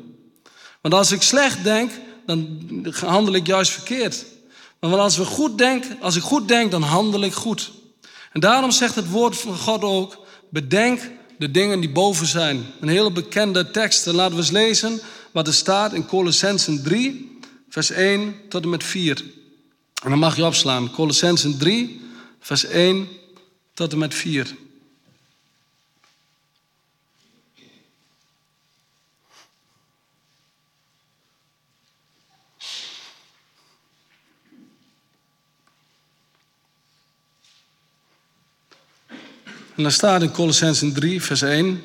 Want 0.81 0.95
als 0.95 1.13
ik 1.13 1.23
slecht 1.23 1.65
denk, 1.65 1.91
dan 2.27 2.59
handel 2.91 3.35
ik 3.35 3.47
juist 3.47 3.73
verkeerd. 3.73 4.25
Maar 4.81 4.99
als, 4.99 5.17
we 5.17 5.25
goed 5.25 5.59
denk, 5.59 5.85
als 6.01 6.17
ik 6.17 6.23
goed 6.23 6.49
denk, 6.49 6.71
dan 6.71 6.83
handel 6.83 7.23
ik 7.23 7.33
goed. 7.33 7.71
En 8.33 8.41
daarom 8.41 8.71
zegt 8.71 8.95
het 8.95 9.11
woord 9.11 9.37
van 9.37 9.57
God 9.57 9.83
ook: 9.83 10.27
bedenk 10.51 11.11
de 11.39 11.51
dingen 11.51 11.81
die 11.81 11.91
boven 11.91 12.27
zijn. 12.27 12.67
Een 12.81 12.89
hele 12.89 13.13
bekende 13.13 13.71
tekst. 13.71 14.07
En 14.07 14.15
laten 14.15 14.35
we 14.35 14.41
eens 14.41 14.51
lezen 14.51 15.01
wat 15.31 15.47
er 15.47 15.55
staat 15.55 15.93
in 15.93 16.07
Colossensen 16.07 16.83
3, 16.83 17.39
vers 17.69 17.91
1 17.91 18.35
tot 18.49 18.63
en 18.63 18.69
met 18.69 18.85
4. 18.85 19.25
En 20.03 20.11
dan 20.11 20.19
mag 20.19 20.37
je 20.37 20.45
opslaan. 20.45 20.91
Colossensen 20.91 21.59
3, 21.59 22.01
vers 22.41 22.65
1 22.65 23.09
tot 23.75 23.93
en 23.93 23.99
met 23.99 24.15
4. 24.15 24.55
En 39.81 39.87
dan 39.87 39.95
staat 39.95 40.23
in 40.23 40.31
Colossensen 40.31 40.93
3, 40.93 41.23
vers 41.23 41.43
1. 41.43 41.83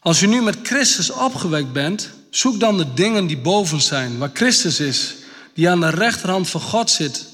Als 0.00 0.22
u 0.22 0.26
nu 0.26 0.42
met 0.42 0.56
Christus 0.62 1.10
opgewekt 1.10 1.72
bent, 1.72 2.10
zoek 2.30 2.60
dan 2.60 2.76
de 2.76 2.94
dingen 2.94 3.26
die 3.26 3.38
boven 3.38 3.80
zijn, 3.80 4.18
waar 4.18 4.30
Christus 4.32 4.80
is, 4.80 5.14
die 5.54 5.70
aan 5.70 5.80
de 5.80 5.90
rechterhand 5.90 6.48
van 6.48 6.60
God 6.60 6.90
zit. 6.90 7.26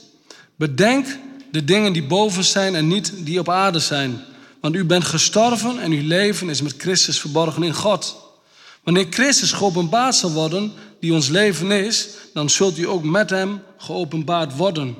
Bedenk 0.56 1.06
de 1.50 1.64
dingen 1.64 1.92
die 1.92 2.02
boven 2.02 2.44
zijn 2.44 2.74
en 2.74 2.88
niet 2.88 3.12
die 3.16 3.38
op 3.38 3.48
aarde 3.48 3.78
zijn. 3.78 4.24
Want 4.60 4.74
u 4.74 4.84
bent 4.84 5.04
gestorven 5.04 5.78
en 5.78 5.92
uw 5.92 6.06
leven 6.06 6.48
is 6.48 6.62
met 6.62 6.74
Christus 6.78 7.20
verborgen 7.20 7.62
in 7.62 7.74
God. 7.74 8.16
Wanneer 8.84 9.06
Christus 9.10 9.52
geopenbaard 9.52 10.14
zal 10.14 10.30
worden, 10.30 10.72
die 11.00 11.12
ons 11.12 11.28
leven 11.28 11.70
is, 11.70 12.08
dan 12.34 12.50
zult 12.50 12.78
u 12.78 12.88
ook 12.88 13.04
met 13.04 13.30
hem 13.30 13.62
geopenbaard 13.78 14.56
worden. 14.56 14.96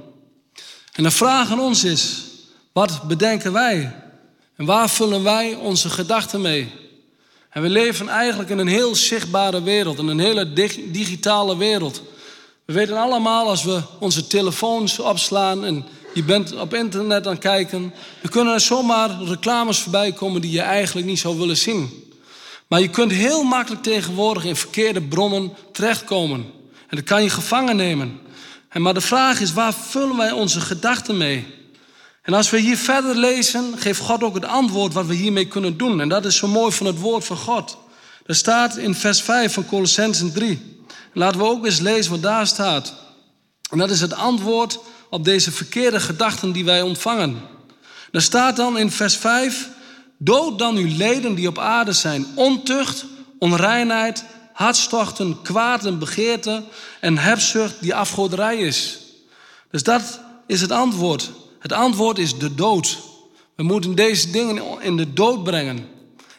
En 0.93 1.03
de 1.03 1.11
vraag 1.11 1.51
aan 1.51 1.61
ons 1.61 1.85
is, 1.85 2.25
wat 2.73 3.03
bedenken 3.03 3.53
wij? 3.53 4.02
En 4.57 4.65
waar 4.65 4.91
vullen 4.91 5.23
wij 5.23 5.55
onze 5.55 5.91
gedachten 5.91 6.41
mee? 6.41 6.71
En 7.51 7.63
we 7.63 7.69
leven 7.69 8.09
eigenlijk 8.09 8.51
in 8.51 8.59
een 8.59 8.67
heel 8.67 8.95
zichtbare 8.95 9.63
wereld, 9.63 9.99
in 9.99 10.09
een 10.09 10.19
hele 10.19 10.53
digitale 10.91 11.57
wereld. 11.57 12.03
We 12.65 12.73
weten 12.73 12.97
allemaal 12.97 13.49
als 13.49 13.65
we 13.65 13.81
onze 13.99 14.27
telefoons 14.27 14.99
opslaan 14.99 15.65
en 15.65 15.85
je 16.15 16.23
bent 16.23 16.57
op 16.57 16.75
internet 16.75 17.27
aan 17.27 17.33
het 17.33 17.43
kijken, 17.43 17.95
dan 18.21 18.31
kunnen 18.31 18.55
er 18.55 18.61
zomaar 18.61 19.23
reclames 19.23 19.79
voorbij 19.79 20.13
komen 20.13 20.41
die 20.41 20.51
je 20.51 20.61
eigenlijk 20.61 21.07
niet 21.07 21.19
zou 21.19 21.39
willen 21.39 21.57
zien. 21.57 22.11
Maar 22.67 22.81
je 22.81 22.91
kunt 22.91 23.13
heel 23.13 23.43
makkelijk 23.43 23.83
tegenwoordig 23.83 24.45
in 24.45 24.57
verkeerde 24.57 25.01
bronnen 25.01 25.53
terechtkomen. 25.73 26.41
En 26.89 26.97
dat 26.97 27.05
kan 27.05 27.23
je 27.23 27.31
gevangen 27.31 27.77
nemen. 27.77 28.21
En 28.69 28.83
maar 28.83 28.95
de 28.95 29.01
vraag 29.01 29.41
is, 29.41 29.53
waar 29.53 29.75
vullen 29.75 30.17
wij 30.17 30.31
onze 30.31 30.61
gedachten 30.61 31.17
mee? 31.17 31.47
En 32.23 32.35
als 32.35 32.51
we 32.51 32.59
hier 32.59 32.77
verder 32.77 33.17
lezen, 33.17 33.79
geeft 33.79 34.01
God 34.01 34.23
ook 34.23 34.35
het 34.35 34.45
antwoord 34.45 34.93
wat 34.93 35.07
we 35.07 35.15
hiermee 35.15 35.47
kunnen 35.47 35.77
doen. 35.77 36.01
En 36.01 36.09
dat 36.09 36.25
is 36.25 36.37
zo 36.37 36.49
mooi 36.49 36.73
van 36.73 36.87
het 36.87 36.99
woord 36.99 37.25
van 37.25 37.37
God. 37.37 37.79
Er 38.27 38.35
staat 38.35 38.77
in 38.77 38.95
vers 38.95 39.23
5 39.23 39.53
van 39.53 39.67
Colossensen 39.67 40.33
3. 40.33 40.81
Laten 41.13 41.41
we 41.41 41.47
ook 41.47 41.65
eens 41.65 41.81
lezen 41.81 42.11
wat 42.11 42.23
daar 42.23 42.47
staat. 42.47 42.95
En 43.71 43.79
dat 43.79 43.91
is 43.91 44.01
het 44.01 44.15
antwoord 44.15 44.79
op 45.11 45.25
deze 45.25 45.53
verkeerde 45.53 46.01
gedachten 46.01 46.53
die 46.53 46.65
wij 46.65 46.83
ontvangen. 46.83 47.43
Er 48.13 48.23
staat 48.23 48.57
dan 48.57 48.79
in 48.79 48.91
vers 48.91 49.17
5: 49.17 49.69
Dood 50.19 50.59
dan 50.59 50.77
uw 50.77 50.97
leden 50.97 51.35
die 51.35 51.49
op 51.49 51.59
aarde 51.59 51.93
zijn: 51.93 52.27
ontucht, 52.35 53.05
onreinheid, 53.39 54.25
hartstochten, 54.53 55.43
kwaad 55.43 55.85
en 55.85 55.99
begeerte 55.99 56.63
en 57.01 57.19
hebzucht 57.19 57.75
die 57.81 57.95
afgoderij 57.95 58.57
is. 58.57 58.99
Dus 59.71 59.83
dat 59.83 60.21
is 60.47 60.61
het 60.61 60.71
antwoord. 60.71 61.31
Het 61.63 61.73
antwoord 61.73 62.19
is 62.19 62.39
de 62.39 62.55
dood. 62.55 62.99
We 63.55 63.63
moeten 63.63 63.95
deze 63.95 64.31
dingen 64.31 64.63
in 64.81 64.97
de 64.97 65.13
dood 65.13 65.45
brengen. 65.45 65.77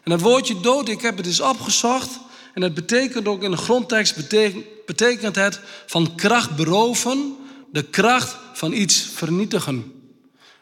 En 0.03 0.11
dat 0.11 0.21
woordje 0.21 0.59
dood, 0.59 0.89
ik 0.89 1.01
heb 1.01 1.17
het 1.17 1.25
eens 1.25 1.41
opgezocht. 1.41 2.19
En 2.53 2.61
het 2.61 2.73
betekent 2.73 3.27
ook 3.27 3.43
in 3.43 3.51
de 3.51 3.57
grondtekst, 3.57 4.15
betekent 4.85 5.35
het 5.35 5.59
van 5.85 6.15
kracht 6.15 6.55
beroven, 6.55 7.35
de 7.71 7.83
kracht 7.83 8.37
van 8.53 8.73
iets 8.73 9.09
vernietigen. 9.13 9.91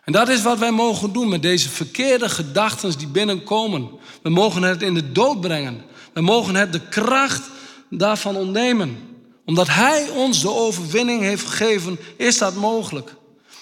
En 0.03 0.13
dat 0.13 0.29
is 0.29 0.41
wat 0.41 0.59
wij 0.59 0.71
mogen 0.71 1.13
doen 1.13 1.29
met 1.29 1.41
deze 1.41 1.69
verkeerde 1.69 2.29
gedachten 2.29 2.97
die 2.97 3.07
binnenkomen. 3.07 3.89
We 4.21 4.29
mogen 4.29 4.63
het 4.63 4.81
in 4.81 4.93
de 4.93 5.11
dood 5.11 5.41
brengen. 5.41 5.81
We 6.13 6.21
mogen 6.21 6.55
het 6.55 6.73
de 6.73 6.87
kracht 6.87 7.49
daarvan 7.89 8.35
ontnemen. 8.35 8.97
Omdat 9.45 9.67
Hij 9.67 10.09
ons 10.09 10.41
de 10.41 10.53
overwinning 10.53 11.21
heeft 11.21 11.45
gegeven, 11.45 11.99
is 12.17 12.37
dat 12.37 12.55
mogelijk. 12.55 13.19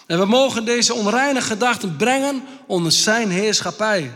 En 0.10 0.20
we 0.20 0.26
mogen 0.26 0.66
deze 0.66 0.94
onreine 0.94 1.42
gedachten 1.42 1.96
brengen 1.96 2.44
onder 2.68 2.92
Zijn 2.92 3.30
heerschappij. 3.30 4.16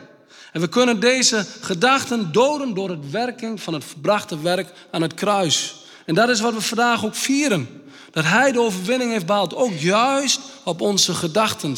En 0.51 0.61
we 0.61 0.67
kunnen 0.67 0.99
deze 0.99 1.45
gedachten 1.61 2.31
doden 2.31 2.73
door 2.73 2.89
het 2.89 3.11
werking 3.11 3.61
van 3.61 3.73
het 3.73 3.83
verbrachte 3.83 4.41
werk 4.41 4.73
aan 4.91 5.01
het 5.01 5.13
kruis. 5.13 5.75
En 6.05 6.15
dat 6.15 6.29
is 6.29 6.39
wat 6.39 6.53
we 6.53 6.61
vandaag 6.61 7.05
ook 7.05 7.15
vieren. 7.15 7.67
Dat 8.11 8.23
Hij 8.23 8.51
de 8.51 8.59
overwinning 8.59 9.11
heeft 9.11 9.25
behaald, 9.25 9.55
ook 9.55 9.73
juist 9.73 10.39
op 10.63 10.81
onze 10.81 11.13
gedachten. 11.13 11.75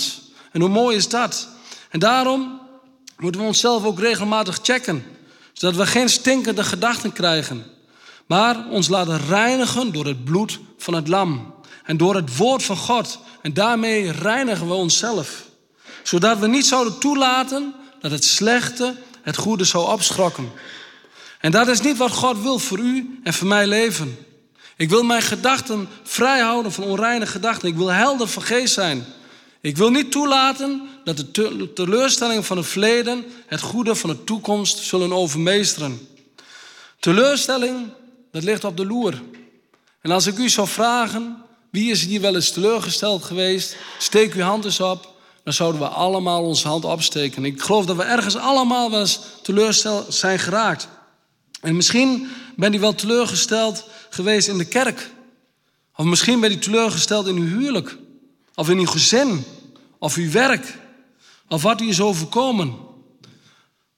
En 0.51 0.61
hoe 0.61 0.69
mooi 0.69 0.95
is 0.95 1.09
dat? 1.09 1.47
En 1.89 1.99
daarom 1.99 2.59
moeten 3.17 3.41
we 3.41 3.47
onszelf 3.47 3.85
ook 3.85 3.99
regelmatig 3.99 4.59
checken. 4.61 5.03
Zodat 5.53 5.75
we 5.75 5.85
geen 5.85 6.09
stinkende 6.09 6.63
gedachten 6.63 7.13
krijgen. 7.13 7.65
Maar 8.25 8.67
ons 8.69 8.87
laten 8.87 9.27
reinigen 9.27 9.93
door 9.93 10.05
het 10.05 10.23
bloed 10.23 10.59
van 10.77 10.93
het 10.93 11.07
lam. 11.07 11.54
En 11.85 11.97
door 11.97 12.15
het 12.15 12.37
woord 12.37 12.63
van 12.63 12.77
God. 12.77 13.19
En 13.41 13.53
daarmee 13.53 14.11
reinigen 14.11 14.67
we 14.67 14.73
onszelf. 14.73 15.43
Zodat 16.03 16.39
we 16.39 16.47
niet 16.47 16.65
zouden 16.65 16.99
toelaten 16.99 17.73
dat 17.99 18.11
het 18.11 18.23
slechte 18.23 18.95
het 19.21 19.37
goede 19.37 19.63
zou 19.63 19.91
opschrokken. 19.91 20.51
En 21.39 21.51
dat 21.51 21.67
is 21.67 21.81
niet 21.81 21.97
wat 21.97 22.11
God 22.11 22.41
wil 22.41 22.59
voor 22.59 22.79
u 22.79 23.19
en 23.23 23.33
voor 23.33 23.47
mijn 23.47 23.67
leven. 23.67 24.17
Ik 24.77 24.89
wil 24.89 25.03
mijn 25.03 25.21
gedachten 25.21 25.89
vrij 26.03 26.39
houden 26.39 26.71
van 26.71 26.83
onreine 26.83 27.25
gedachten. 27.25 27.67
Ik 27.67 27.75
wil 27.75 27.87
helder 27.87 28.27
van 28.27 28.43
geest 28.43 28.73
zijn. 28.73 29.05
Ik 29.61 29.77
wil 29.77 29.89
niet 29.89 30.11
toelaten 30.11 30.81
dat 31.03 31.17
de 31.17 31.73
teleurstellingen 31.73 32.43
van 32.43 32.57
het 32.57 32.65
verleden 32.65 33.25
het 33.47 33.61
goede 33.61 33.95
van 33.95 34.09
de 34.09 34.23
toekomst 34.23 34.77
zullen 34.77 35.13
overmeesteren. 35.13 36.07
Teleurstelling, 36.99 37.87
dat 38.31 38.43
ligt 38.43 38.63
op 38.63 38.77
de 38.77 38.85
loer. 38.85 39.21
En 40.01 40.11
als 40.11 40.27
ik 40.27 40.37
u 40.37 40.49
zou 40.49 40.67
vragen, 40.67 41.44
wie 41.75 41.91
is 41.91 42.05
hier 42.05 42.21
wel 42.21 42.35
eens 42.35 42.51
teleurgesteld 42.51 43.23
geweest? 43.23 43.75
Steek 43.97 44.33
uw 44.33 44.41
hand 44.41 44.65
eens 44.65 44.79
op 44.79 45.13
dan 45.45 45.53
zouden 45.53 45.81
we 45.81 45.87
allemaal 45.87 46.43
onze 46.43 46.67
hand 46.67 46.85
opsteken. 46.85 47.45
Ik 47.45 47.61
geloof 47.61 47.85
dat 47.85 47.95
we 47.95 48.03
ergens 48.03 48.35
allemaal 48.35 48.91
wel 48.91 48.99
eens 48.99 49.19
teleurgesteld 49.41 50.13
zijn 50.13 50.39
geraakt. 50.39 50.87
En 51.61 51.75
misschien 51.75 52.27
ben 52.55 52.71
je 52.71 52.79
wel 52.79 52.95
teleurgesteld 52.95 53.89
geweest 54.09 54.47
in 54.47 54.57
de 54.57 54.65
kerk. 54.65 55.11
Of 55.95 56.05
misschien 56.05 56.39
ben 56.39 56.51
je 56.51 56.59
teleurgesteld 56.59 57.27
in 57.27 57.35
uw 57.35 57.47
huwelijk. 57.47 57.97
Of 58.55 58.69
in 58.69 58.77
uw 58.77 58.85
gezin. 58.85 59.43
Of 59.99 60.15
uw 60.15 60.31
werk. 60.31 60.77
Of 61.47 61.61
wat 61.61 61.81
u 61.81 61.87
is 61.87 62.01
overkomen. 62.01 62.75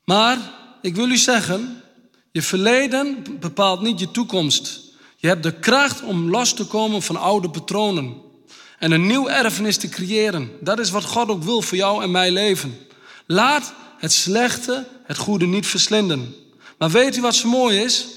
Maar 0.03 0.37
ik 0.81 0.95
wil 0.95 1.09
u 1.09 1.17
zeggen, 1.17 1.81
je 2.31 2.41
verleden 2.41 3.23
bepaalt 3.39 3.81
niet 3.81 3.99
je 3.99 4.11
toekomst. 4.11 4.86
Je 5.19 5.27
hebt 5.27 5.43
de 5.43 5.59
kracht 5.59 6.03
om 6.03 6.29
los 6.29 6.53
te 6.53 6.65
komen 6.65 7.01
van 7.01 7.15
oude 7.15 7.49
patronen 7.49 8.15
en 8.79 8.91
een 8.91 9.07
nieuw 9.07 9.29
erfenis 9.29 9.77
te 9.77 9.89
creëren. 9.89 10.51
Dat 10.61 10.79
is 10.79 10.89
wat 10.89 11.03
God 11.03 11.29
ook 11.29 11.43
wil 11.43 11.61
voor 11.61 11.77
jou 11.77 12.03
en 12.03 12.11
mijn 12.11 12.31
leven. 12.31 12.77
Laat 13.25 13.73
het 13.97 14.11
slechte 14.13 14.87
het 15.03 15.17
goede 15.17 15.45
niet 15.45 15.67
verslinden. 15.67 16.35
Maar 16.77 16.89
weet 16.89 17.17
u 17.17 17.21
wat 17.21 17.35
zo 17.35 17.49
mooi 17.49 17.79
is? 17.79 18.07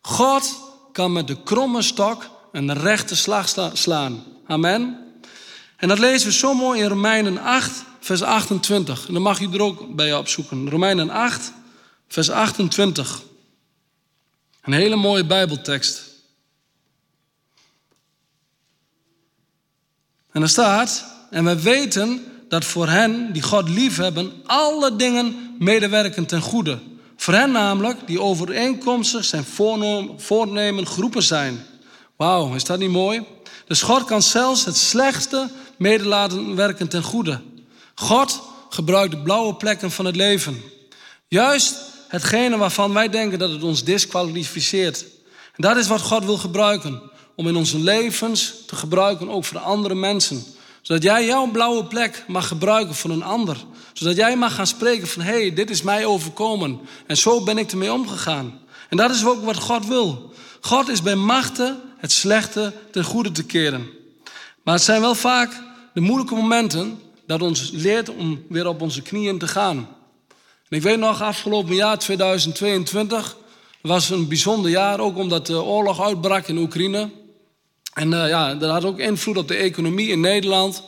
God 0.00 0.58
kan 0.92 1.12
met 1.12 1.26
de 1.26 1.42
kromme 1.42 1.82
stok 1.82 2.30
een 2.52 2.74
rechte 2.74 3.16
slag 3.16 3.54
slaan. 3.72 4.24
Amen. 4.46 4.98
En 5.76 5.88
dat 5.88 5.98
lezen 5.98 6.28
we 6.28 6.34
zo 6.34 6.54
mooi 6.54 6.80
in 6.80 6.88
Romeinen 6.88 7.38
8, 7.38 7.84
vers 8.00 8.22
28. 8.22 9.06
En 9.06 9.12
dan 9.12 9.22
mag 9.22 9.40
u 9.40 9.52
er 9.52 9.62
ook 9.62 9.94
bij 9.94 10.14
opzoeken. 10.14 10.70
Romeinen 10.70 11.10
8, 11.10 11.52
vers 12.08 12.30
28. 12.30 13.22
Een 14.62 14.72
hele 14.72 14.96
mooie 14.96 15.24
Bijbeltekst. 15.24 16.07
En 20.38 20.44
er 20.44 20.50
staat, 20.50 21.04
en 21.30 21.44
we 21.44 21.62
weten 21.62 22.24
dat 22.48 22.64
voor 22.64 22.88
hen 22.88 23.32
die 23.32 23.42
God 23.42 23.68
liefhebben, 23.68 24.32
alle 24.46 24.96
dingen 24.96 25.56
medewerken 25.58 26.26
ten 26.26 26.40
goede. 26.40 26.78
Voor 27.16 27.34
hen 27.34 27.50
namelijk 27.50 28.06
die 28.06 28.20
overeenkomstig 28.20 29.24
zijn 29.24 29.44
voornemen 30.16 30.86
groepen 30.86 31.22
zijn. 31.22 31.64
Wauw, 32.16 32.54
is 32.54 32.64
dat 32.64 32.78
niet 32.78 32.90
mooi? 32.90 33.24
Dus 33.66 33.82
God 33.82 34.04
kan 34.04 34.22
zelfs 34.22 34.64
het 34.64 34.76
slechtste 34.76 35.48
werken 36.54 36.88
ten 36.88 37.02
goede. 37.02 37.40
God 37.94 38.40
gebruikt 38.68 39.10
de 39.10 39.22
blauwe 39.22 39.54
plekken 39.54 39.90
van 39.90 40.04
het 40.04 40.16
leven. 40.16 40.62
Juist 41.28 41.76
hetgene 42.08 42.56
waarvan 42.56 42.92
wij 42.92 43.08
denken 43.08 43.38
dat 43.38 43.50
het 43.50 43.62
ons 43.62 43.84
disqualificeert. 43.84 45.04
En 45.54 45.62
dat 45.62 45.76
is 45.76 45.86
wat 45.86 46.00
God 46.00 46.24
wil 46.24 46.38
gebruiken 46.38 47.07
om 47.38 47.48
in 47.48 47.56
onze 47.56 47.78
levens 47.78 48.54
te 48.66 48.76
gebruiken, 48.76 49.28
ook 49.28 49.44
voor 49.44 49.58
andere 49.58 49.94
mensen. 49.94 50.44
Zodat 50.82 51.02
jij 51.02 51.26
jouw 51.26 51.50
blauwe 51.50 51.84
plek 51.84 52.24
mag 52.26 52.48
gebruiken 52.48 52.94
voor 52.94 53.10
een 53.10 53.22
ander. 53.22 53.56
Zodat 53.92 54.16
jij 54.16 54.36
mag 54.36 54.54
gaan 54.54 54.66
spreken 54.66 55.08
van, 55.08 55.22
hé, 55.22 55.40
hey, 55.40 55.54
dit 55.54 55.70
is 55.70 55.82
mij 55.82 56.04
overkomen. 56.04 56.80
En 57.06 57.16
zo 57.16 57.42
ben 57.42 57.58
ik 57.58 57.70
ermee 57.70 57.92
omgegaan. 57.92 58.60
En 58.88 58.96
dat 58.96 59.10
is 59.10 59.26
ook 59.26 59.44
wat 59.44 59.56
God 59.56 59.86
wil. 59.86 60.32
God 60.60 60.88
is 60.88 61.02
bij 61.02 61.14
machten 61.14 61.80
het 61.98 62.12
slechte 62.12 62.72
ten 62.90 63.04
goede 63.04 63.32
te 63.32 63.44
keren. 63.44 63.86
Maar 64.62 64.74
het 64.74 64.82
zijn 64.82 65.00
wel 65.00 65.14
vaak 65.14 65.62
de 65.94 66.00
moeilijke 66.00 66.34
momenten 66.34 67.00
dat 67.26 67.42
ons 67.42 67.70
leert 67.72 68.08
om 68.08 68.44
weer 68.48 68.66
op 68.66 68.80
onze 68.80 69.02
knieën 69.02 69.38
te 69.38 69.48
gaan. 69.48 69.76
En 70.68 70.76
ik 70.76 70.82
weet 70.82 70.98
nog, 70.98 71.22
afgelopen 71.22 71.74
jaar 71.74 71.98
2022 71.98 73.36
was 73.80 74.10
een 74.10 74.28
bijzonder 74.28 74.70
jaar, 74.70 75.00
ook 75.00 75.16
omdat 75.16 75.46
de 75.46 75.62
oorlog 75.62 76.02
uitbrak 76.02 76.48
in 76.48 76.58
Oekraïne. 76.58 77.26
En 77.98 78.12
uh, 78.12 78.28
ja, 78.28 78.54
dat 78.54 78.70
had 78.70 78.84
ook 78.84 78.98
invloed 78.98 79.36
op 79.36 79.48
de 79.48 79.54
economie 79.54 80.08
in 80.08 80.20
Nederland. 80.20 80.82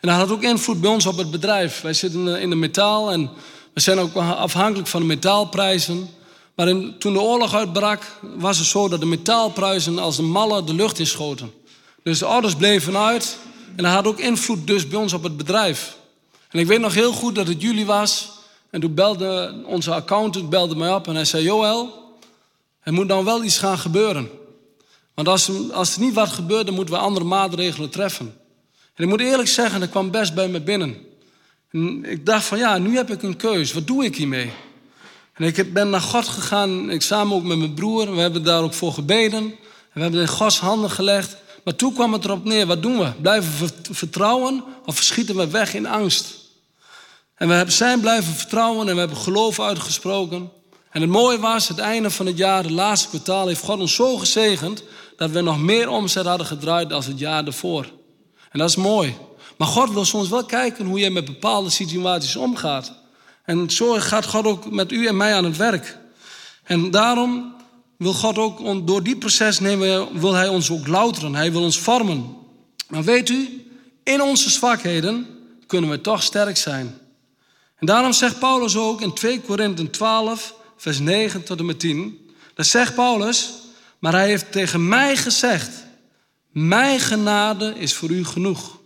En 0.00 0.08
dat 0.08 0.18
had 0.18 0.30
ook 0.30 0.42
invloed 0.42 0.80
bij 0.80 0.90
ons 0.90 1.06
op 1.06 1.16
het 1.16 1.30
bedrijf. 1.30 1.80
Wij 1.80 1.92
zitten 1.92 2.40
in 2.40 2.50
de 2.50 2.56
metaal 2.56 3.12
en 3.12 3.30
we 3.72 3.80
zijn 3.80 3.98
ook 3.98 4.14
afhankelijk 4.16 4.88
van 4.88 5.00
de 5.00 5.06
metaalprijzen. 5.06 6.08
Maar 6.54 6.66
toen 6.98 7.12
de 7.12 7.20
oorlog 7.20 7.54
uitbrak, 7.54 8.02
was 8.20 8.58
het 8.58 8.66
zo 8.66 8.88
dat 8.88 9.00
de 9.00 9.06
metaalprijzen 9.06 9.98
als 9.98 10.18
een 10.18 10.30
malle 10.30 10.64
de 10.64 10.74
lucht 10.74 10.98
inschoten. 10.98 11.52
Dus 12.02 12.18
de 12.18 12.26
orders 12.26 12.54
bleven 12.54 12.96
uit 12.96 13.38
en 13.76 13.82
dat 13.82 13.92
had 13.92 14.06
ook 14.06 14.18
invloed 14.18 14.66
dus 14.66 14.88
bij 14.88 14.98
ons 14.98 15.12
op 15.12 15.22
het 15.22 15.36
bedrijf. 15.36 15.96
En 16.48 16.58
ik 16.58 16.66
weet 16.66 16.80
nog 16.80 16.94
heel 16.94 17.12
goed 17.12 17.34
dat 17.34 17.48
het 17.48 17.62
juli 17.62 17.84
was. 17.84 18.30
En 18.70 18.80
toen 18.80 18.94
belde 18.94 19.62
onze 19.66 19.94
accountant 19.94 20.48
belde 20.48 20.76
mij 20.76 20.94
op 20.94 21.08
en 21.08 21.14
hij 21.14 21.24
zei: 21.24 21.42
Joël, 21.42 21.92
er 22.80 22.92
moet 22.92 23.08
dan 23.08 23.24
wel 23.24 23.44
iets 23.44 23.58
gaan 23.58 23.78
gebeuren. 23.78 24.30
Want 25.14 25.28
als, 25.28 25.50
als 25.72 25.94
er 25.94 26.00
niet 26.00 26.14
wat 26.14 26.28
gebeurt, 26.28 26.66
dan 26.66 26.74
moeten 26.74 26.94
we 26.94 27.00
andere 27.00 27.24
maatregelen 27.24 27.90
treffen. 27.90 28.34
En 28.94 29.04
ik 29.04 29.10
moet 29.10 29.20
eerlijk 29.20 29.48
zeggen, 29.48 29.80
dat 29.80 29.90
kwam 29.90 30.10
best 30.10 30.34
bij 30.34 30.48
me 30.48 30.60
binnen. 30.60 30.96
En 31.70 32.04
ik 32.04 32.26
dacht 32.26 32.44
van 32.44 32.58
ja, 32.58 32.78
nu 32.78 32.96
heb 32.96 33.10
ik 33.10 33.22
een 33.22 33.36
keus. 33.36 33.72
Wat 33.72 33.86
doe 33.86 34.04
ik 34.04 34.16
hiermee? 34.16 34.52
En 35.34 35.44
ik 35.44 35.72
ben 35.72 35.90
naar 35.90 36.00
God 36.00 36.28
gegaan, 36.28 36.90
ik 36.90 37.02
samen 37.02 37.36
ook 37.36 37.42
met 37.42 37.58
mijn 37.58 37.74
broer. 37.74 38.14
We 38.14 38.20
hebben 38.20 38.44
daar 38.44 38.62
ook 38.62 38.74
voor 38.74 38.92
gebeden. 38.92 39.42
En 39.42 39.54
we 39.92 40.00
hebben 40.00 40.20
in 40.20 40.28
Gods 40.28 40.58
handen 40.58 40.90
gelegd. 40.90 41.36
Maar 41.64 41.76
toen 41.76 41.94
kwam 41.94 42.12
het 42.12 42.24
erop 42.24 42.44
neer, 42.44 42.66
wat 42.66 42.82
doen 42.82 42.98
we? 42.98 43.12
Blijven 43.20 43.66
we 43.66 43.94
vertrouwen 43.94 44.64
of 44.84 44.96
verschieten 44.96 45.36
we 45.36 45.48
weg 45.48 45.74
in 45.74 45.86
angst? 45.86 46.34
En 47.34 47.48
we 47.48 47.64
zijn 47.66 48.00
blijven 48.00 48.32
vertrouwen 48.32 48.88
en 48.88 48.94
we 48.94 49.00
hebben 49.00 49.18
geloof 49.18 49.60
uitgesproken. 49.60 50.50
En 50.90 51.00
het 51.00 51.10
mooie 51.10 51.38
was, 51.38 51.68
het 51.68 51.78
einde 51.78 52.10
van 52.10 52.26
het 52.26 52.36
jaar, 52.36 52.62
het 52.62 52.70
laatste 52.70 53.08
kwartaal, 53.08 53.46
heeft 53.46 53.62
God 53.62 53.80
ons 53.80 53.94
zo 53.94 54.16
gezegend 54.16 54.82
dat 55.16 55.30
we 55.30 55.40
nog 55.40 55.58
meer 55.58 55.88
omzet 55.88 56.26
hadden 56.26 56.46
gedraaid 56.46 56.88
dan 56.88 57.02
het 57.02 57.18
jaar 57.18 57.46
ervoor. 57.46 57.84
En 58.50 58.58
dat 58.58 58.68
is 58.68 58.76
mooi. 58.76 59.16
Maar 59.56 59.68
God 59.68 59.90
wil 59.90 60.04
soms 60.04 60.28
wel 60.28 60.44
kijken 60.44 60.86
hoe 60.86 60.98
je 60.98 61.10
met 61.10 61.24
bepaalde 61.24 61.70
situaties 61.70 62.36
omgaat. 62.36 62.92
En 63.44 63.70
zo 63.70 63.94
gaat 63.98 64.26
God 64.26 64.44
ook 64.44 64.70
met 64.70 64.92
u 64.92 65.06
en 65.06 65.16
mij 65.16 65.34
aan 65.34 65.44
het 65.44 65.56
werk. 65.56 65.98
En 66.62 66.90
daarom 66.90 67.54
wil 67.96 68.12
God 68.12 68.38
ook, 68.38 68.86
door 68.86 69.02
die 69.02 69.16
proces 69.16 69.60
nemen, 69.60 70.20
wil 70.20 70.32
Hij 70.32 70.48
ons 70.48 70.70
ook 70.70 70.86
louteren. 70.86 71.34
Hij 71.34 71.52
wil 71.52 71.62
ons 71.62 71.78
vormen. 71.78 72.36
Maar 72.88 73.02
weet 73.04 73.28
u, 73.28 73.66
in 74.02 74.22
onze 74.22 74.50
zwakheden 74.50 75.26
kunnen 75.66 75.90
we 75.90 76.00
toch 76.00 76.22
sterk 76.22 76.56
zijn. 76.56 76.98
En 77.78 77.86
daarom 77.86 78.12
zegt 78.12 78.38
Paulus 78.38 78.76
ook 78.76 79.00
in 79.00 79.12
2 79.12 79.40
Korinthe 79.40 79.90
12, 79.90 80.54
vers 80.76 80.98
9 80.98 81.44
tot 81.44 81.58
en 81.58 81.66
met 81.66 81.80
10. 81.80 82.32
Dat 82.54 82.66
zegt 82.66 82.94
Paulus, 82.94 83.52
maar 84.04 84.12
hij 84.12 84.26
heeft 84.26 84.52
tegen 84.52 84.88
mij 84.88 85.16
gezegd, 85.16 85.70
mijn 86.52 87.00
genade 87.00 87.74
is 87.78 87.94
voor 87.94 88.10
u 88.10 88.24
genoeg. 88.24 88.78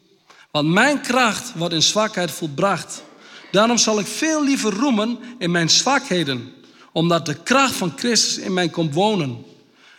Want 0.50 0.68
mijn 0.68 1.00
kracht 1.00 1.52
wordt 1.54 1.74
in 1.74 1.82
zwakheid 1.82 2.30
volbracht. 2.30 3.02
Daarom 3.50 3.78
zal 3.78 3.98
ik 3.98 4.06
veel 4.06 4.44
liever 4.44 4.72
roemen 4.72 5.18
in 5.38 5.50
mijn 5.50 5.70
zwakheden, 5.70 6.52
omdat 6.92 7.26
de 7.26 7.42
kracht 7.42 7.74
van 7.74 7.92
Christus 7.96 8.38
in 8.38 8.52
mij 8.52 8.68
komt 8.68 8.94
wonen. 8.94 9.44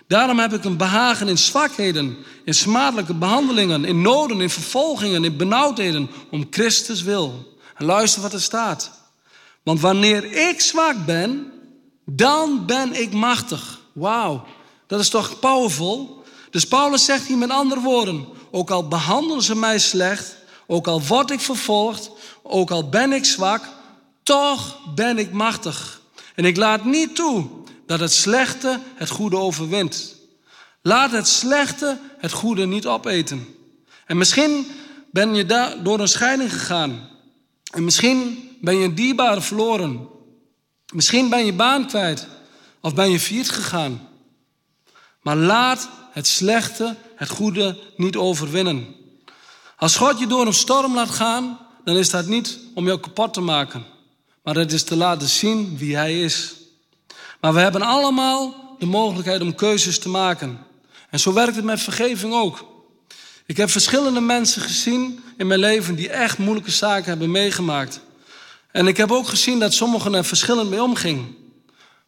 Daarom 0.07 0.39
heb 0.39 0.53
ik 0.53 0.63
een 0.63 0.77
behagen 0.77 1.27
in 1.27 1.37
zwakheden, 1.37 2.17
in 2.45 2.53
smadelijke 2.53 3.13
behandelingen, 3.13 3.85
in 3.85 4.01
noden, 4.01 4.41
in 4.41 4.49
vervolgingen, 4.49 5.23
in 5.23 5.37
benauwdheden, 5.37 6.09
om 6.31 6.47
Christus 6.49 7.01
wil. 7.01 7.57
Luister 7.77 8.21
wat 8.21 8.33
er 8.33 8.41
staat. 8.41 8.91
Want 9.63 9.79
wanneer 9.79 10.49
ik 10.49 10.61
zwak 10.61 11.05
ben, 11.05 11.51
dan 12.05 12.65
ben 12.65 13.01
ik 13.01 13.11
machtig. 13.11 13.79
Wauw, 13.93 14.45
dat 14.89 14.99
is 14.99 15.09
toch 15.09 15.39
powerful? 15.39 16.23
Dus 16.49 16.67
Paulus 16.67 17.05
zegt 17.05 17.27
hier 17.27 17.37
met 17.37 17.49
andere 17.49 17.81
woorden: 17.81 18.27
ook 18.51 18.69
al 18.69 18.87
behandelen 18.87 19.43
ze 19.43 19.55
mij 19.55 19.79
slecht, 19.79 20.35
ook 20.67 20.87
al 20.87 21.01
word 21.01 21.31
ik 21.31 21.39
vervolgd, 21.39 22.11
ook 22.43 22.71
al 22.71 22.89
ben 22.89 23.13
ik 23.13 23.25
zwak, 23.25 23.63
toch 24.23 24.79
ben 24.95 25.17
ik 25.17 25.31
machtig. 25.31 26.01
En 26.35 26.45
ik 26.45 26.57
laat 26.57 26.85
niet 26.85 27.15
toe 27.15 27.47
dat 27.85 27.99
het 27.99 28.13
slechte 28.13 28.79
het 28.95 29.09
goede 29.09 29.37
overwint. 29.37 30.15
Laat 30.81 31.11
het 31.11 31.27
slechte 31.27 31.99
het 32.17 32.31
goede 32.31 32.65
niet 32.65 32.85
opeten. 32.85 33.47
En 34.05 34.17
misschien 34.17 34.67
ben 35.11 35.35
je 35.35 35.45
daar 35.45 35.83
door 35.83 35.99
een 35.99 36.07
scheiding 36.07 36.53
gegaan. 36.53 37.09
En 37.71 37.83
misschien 37.83 38.49
ben 38.61 38.77
je 38.77 38.85
een 38.85 38.95
dierbare 38.95 39.41
verloren. 39.41 40.07
Misschien 40.93 41.29
ben 41.29 41.45
je 41.45 41.53
baan 41.53 41.87
kwijt. 41.87 42.27
Of 42.81 42.93
ben 42.93 43.11
je 43.11 43.19
failliet 43.19 43.49
gegaan. 43.49 44.08
Maar 45.29 45.37
laat 45.37 45.89
het 46.11 46.27
slechte 46.27 46.95
het 47.15 47.29
goede 47.29 47.77
niet 47.95 48.15
overwinnen. 48.15 48.95
Als 49.77 49.95
God 49.95 50.19
je 50.19 50.27
door 50.27 50.45
een 50.47 50.53
storm 50.53 50.93
laat 50.93 51.09
gaan, 51.09 51.59
dan 51.83 51.95
is 51.95 52.09
dat 52.09 52.25
niet 52.25 52.59
om 52.73 52.85
jou 52.85 52.99
kapot 52.99 53.33
te 53.33 53.41
maken. 53.41 53.85
Maar 54.43 54.55
het 54.55 54.71
is 54.71 54.83
te 54.83 54.95
laten 54.95 55.27
zien 55.27 55.77
wie 55.77 55.95
Hij 55.95 56.21
is. 56.21 56.53
Maar 57.41 57.53
we 57.53 57.59
hebben 57.59 57.81
allemaal 57.81 58.75
de 58.79 58.85
mogelijkheid 58.85 59.41
om 59.41 59.55
keuzes 59.55 59.99
te 59.99 60.09
maken. 60.09 60.59
En 61.09 61.19
zo 61.19 61.33
werkt 61.33 61.55
het 61.55 61.65
met 61.65 61.81
vergeving 61.81 62.33
ook. 62.33 62.65
Ik 63.45 63.57
heb 63.57 63.69
verschillende 63.69 64.21
mensen 64.21 64.61
gezien 64.61 65.23
in 65.37 65.47
mijn 65.47 65.59
leven 65.59 65.95
die 65.95 66.09
echt 66.09 66.37
moeilijke 66.37 66.71
zaken 66.71 67.09
hebben 67.09 67.31
meegemaakt. 67.31 68.01
En 68.71 68.87
ik 68.87 68.97
heb 68.97 69.11
ook 69.11 69.27
gezien 69.27 69.59
dat 69.59 69.73
sommigen 69.73 70.13
er 70.13 70.25
verschillend 70.25 70.69
mee 70.69 70.83
omgingen. 70.83 71.35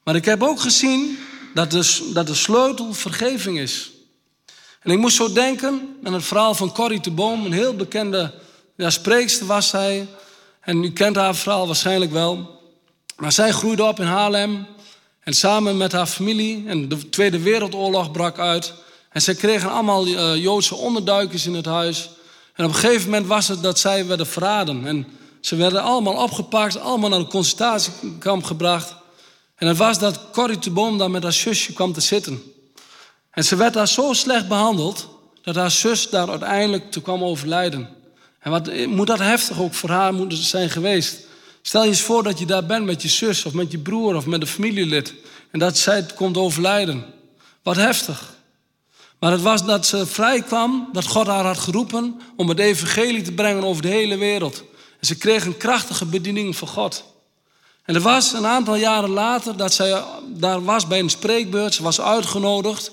Maar 0.03 0.15
ik 0.15 0.25
heb 0.25 0.43
ook 0.43 0.59
gezien 0.59 1.17
dat 1.53 1.71
de, 1.71 2.09
dat 2.13 2.27
de 2.27 2.35
sleutel 2.35 2.93
vergeving 2.93 3.59
is. 3.59 3.91
En 4.81 4.91
ik 4.91 4.97
moest 4.97 5.15
zo 5.15 5.33
denken 5.33 5.97
aan 6.03 6.13
het 6.13 6.23
verhaal 6.23 6.53
van 6.53 6.71
Corrie 6.71 7.01
de 7.01 7.11
Boom, 7.11 7.45
een 7.45 7.51
heel 7.51 7.75
bekende 7.75 8.33
ja, 8.75 8.89
spreekster 8.89 9.45
was 9.45 9.69
zij. 9.69 10.07
En 10.61 10.83
u 10.83 10.91
kent 10.91 11.15
haar 11.15 11.35
verhaal 11.35 11.67
waarschijnlijk 11.67 12.11
wel. 12.11 12.59
Maar 13.17 13.31
zij 13.31 13.51
groeide 13.51 13.83
op 13.83 13.99
in 13.99 14.05
Haarlem. 14.05 14.67
En 15.21 15.33
samen 15.33 15.77
met 15.77 15.91
haar 15.91 16.05
familie, 16.05 16.63
en 16.67 16.89
de 16.89 17.09
Tweede 17.09 17.39
Wereldoorlog 17.39 18.11
brak 18.11 18.39
uit. 18.39 18.73
En 19.09 19.21
zij 19.21 19.35
kregen 19.35 19.71
allemaal 19.71 20.07
uh, 20.07 20.35
Joodse 20.35 20.75
onderduikers 20.75 21.45
in 21.45 21.53
het 21.53 21.65
huis. 21.65 22.09
En 22.55 22.65
op 22.65 22.71
een 22.71 22.77
gegeven 22.77 23.09
moment 23.09 23.27
was 23.27 23.47
het 23.47 23.63
dat 23.63 23.79
zij 23.79 24.05
werden 24.05 24.27
verraden. 24.27 24.87
En 24.87 25.07
ze 25.41 25.55
werden 25.55 25.81
allemaal 25.81 26.23
opgepakt, 26.23 26.79
allemaal 26.79 27.09
naar 27.09 27.19
een 27.19 27.27
concentratiekamp 27.27 28.43
gebracht. 28.43 28.95
En 29.61 29.67
het 29.67 29.77
was 29.77 29.99
dat 29.99 30.19
Corrie 30.31 30.59
de 30.59 30.71
Boom 30.71 30.97
daar 30.97 31.11
met 31.11 31.23
haar 31.23 31.33
zusje 31.33 31.73
kwam 31.73 31.93
te 31.93 32.01
zitten. 32.01 32.41
En 33.31 33.43
ze 33.43 33.55
werd 33.55 33.73
daar 33.73 33.87
zo 33.87 34.13
slecht 34.13 34.47
behandeld 34.47 35.09
dat 35.41 35.55
haar 35.55 35.71
zus 35.71 36.09
daar 36.09 36.29
uiteindelijk 36.29 36.91
te 36.91 37.01
kwam 37.01 37.23
overlijden. 37.23 37.89
En 38.39 38.51
wat 38.51 38.85
moet 38.87 39.07
dat 39.07 39.19
heftig 39.19 39.59
ook 39.59 39.73
voor 39.73 39.89
haar 39.89 40.13
moeten 40.13 40.37
zijn 40.37 40.69
geweest? 40.69 41.19
Stel 41.61 41.83
je 41.83 41.89
eens 41.89 42.01
voor 42.01 42.23
dat 42.23 42.39
je 42.39 42.45
daar 42.45 42.65
bent 42.65 42.85
met 42.85 43.01
je 43.01 43.07
zus 43.07 43.45
of 43.45 43.53
met 43.53 43.71
je 43.71 43.77
broer 43.77 44.15
of 44.15 44.25
met 44.25 44.41
een 44.41 44.47
familielid 44.47 45.13
en 45.51 45.59
dat 45.59 45.77
zij 45.77 46.05
komt 46.15 46.37
overlijden. 46.37 47.05
Wat 47.63 47.75
heftig. 47.75 48.33
Maar 49.19 49.31
het 49.31 49.41
was 49.41 49.65
dat 49.65 49.85
ze 49.85 50.05
vrij 50.05 50.41
kwam, 50.41 50.89
dat 50.91 51.07
God 51.07 51.27
haar 51.27 51.45
had 51.45 51.57
geroepen 51.57 52.21
om 52.35 52.49
het 52.49 52.59
evangelie 52.59 53.21
te 53.21 53.31
brengen 53.31 53.63
over 53.63 53.81
de 53.81 53.87
hele 53.87 54.17
wereld. 54.17 54.63
En 54.99 55.07
ze 55.07 55.15
kreeg 55.15 55.45
een 55.45 55.57
krachtige 55.57 56.05
bediening 56.05 56.55
van 56.55 56.67
God. 56.67 57.10
En 57.91 57.97
er 57.97 58.03
was 58.03 58.33
een 58.33 58.45
aantal 58.45 58.75
jaren 58.75 59.09
later 59.09 59.57
dat 59.57 59.73
zij 59.73 60.03
daar 60.27 60.63
was 60.63 60.87
bij 60.87 60.99
een 60.99 61.09
spreekbeurt. 61.09 61.73
Ze 61.73 61.83
was 61.83 62.01
uitgenodigd. 62.01 62.91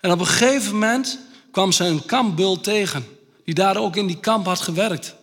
En 0.00 0.10
op 0.10 0.20
een 0.20 0.26
gegeven 0.26 0.72
moment 0.72 1.18
kwam 1.50 1.72
ze 1.72 1.84
een 1.84 2.06
kampbul 2.06 2.60
tegen. 2.60 3.06
Die 3.44 3.54
daar 3.54 3.76
ook 3.76 3.96
in 3.96 4.06
die 4.06 4.20
kamp 4.20 4.46
had 4.46 4.60
gewerkt. 4.60 5.14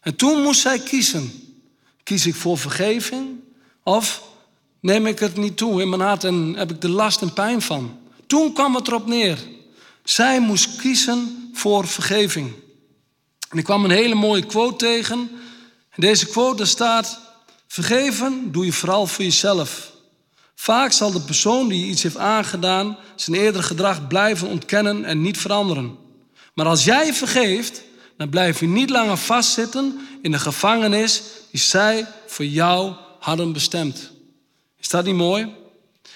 En 0.00 0.16
toen 0.16 0.42
moest 0.42 0.60
zij 0.60 0.78
kiezen. 0.78 1.32
Kies 2.02 2.26
ik 2.26 2.34
voor 2.34 2.58
vergeving? 2.58 3.28
Of 3.82 4.22
neem 4.80 5.06
ik 5.06 5.18
het 5.18 5.36
niet 5.36 5.56
toe 5.56 5.82
in 5.82 5.88
mijn 5.88 6.02
hart 6.02 6.24
en 6.24 6.54
heb 6.56 6.70
ik 6.70 6.80
de 6.80 6.90
last 6.90 7.22
en 7.22 7.32
pijn 7.32 7.62
van? 7.62 7.98
Toen 8.26 8.52
kwam 8.52 8.74
het 8.74 8.86
erop 8.86 9.06
neer. 9.06 9.38
Zij 10.04 10.40
moest 10.40 10.76
kiezen 10.76 11.50
voor 11.52 11.86
vergeving. 11.86 12.52
En 13.48 13.58
ik 13.58 13.64
kwam 13.64 13.84
een 13.84 13.90
hele 13.90 14.14
mooie 14.14 14.46
quote 14.46 14.76
tegen. 14.76 15.18
In 15.94 16.00
deze 16.00 16.26
quote 16.26 16.64
staat: 16.64 17.26
Vergeven 17.68 18.52
doe 18.52 18.64
je 18.64 18.72
vooral 18.72 19.06
voor 19.06 19.24
jezelf. 19.24 19.92
Vaak 20.54 20.92
zal 20.92 21.12
de 21.12 21.20
persoon 21.20 21.68
die 21.68 21.80
je 21.80 21.86
iets 21.86 22.02
heeft 22.02 22.16
aangedaan 22.16 22.98
zijn 23.14 23.36
eerdere 23.36 23.62
gedrag 23.62 24.06
blijven 24.06 24.48
ontkennen 24.48 25.04
en 25.04 25.20
niet 25.20 25.38
veranderen. 25.38 25.96
Maar 26.54 26.66
als 26.66 26.84
jij 26.84 27.14
vergeeft, 27.14 27.82
dan 28.16 28.28
blijf 28.28 28.60
je 28.60 28.66
niet 28.66 28.90
langer 28.90 29.16
vastzitten 29.16 30.00
in 30.22 30.30
de 30.30 30.38
gevangenis 30.38 31.22
die 31.50 31.60
zij 31.60 32.06
voor 32.26 32.44
jou 32.44 32.94
hadden 33.18 33.52
bestemd. 33.52 34.10
Is 34.80 34.88
dat 34.88 35.04
niet 35.04 35.14
mooi? 35.14 35.54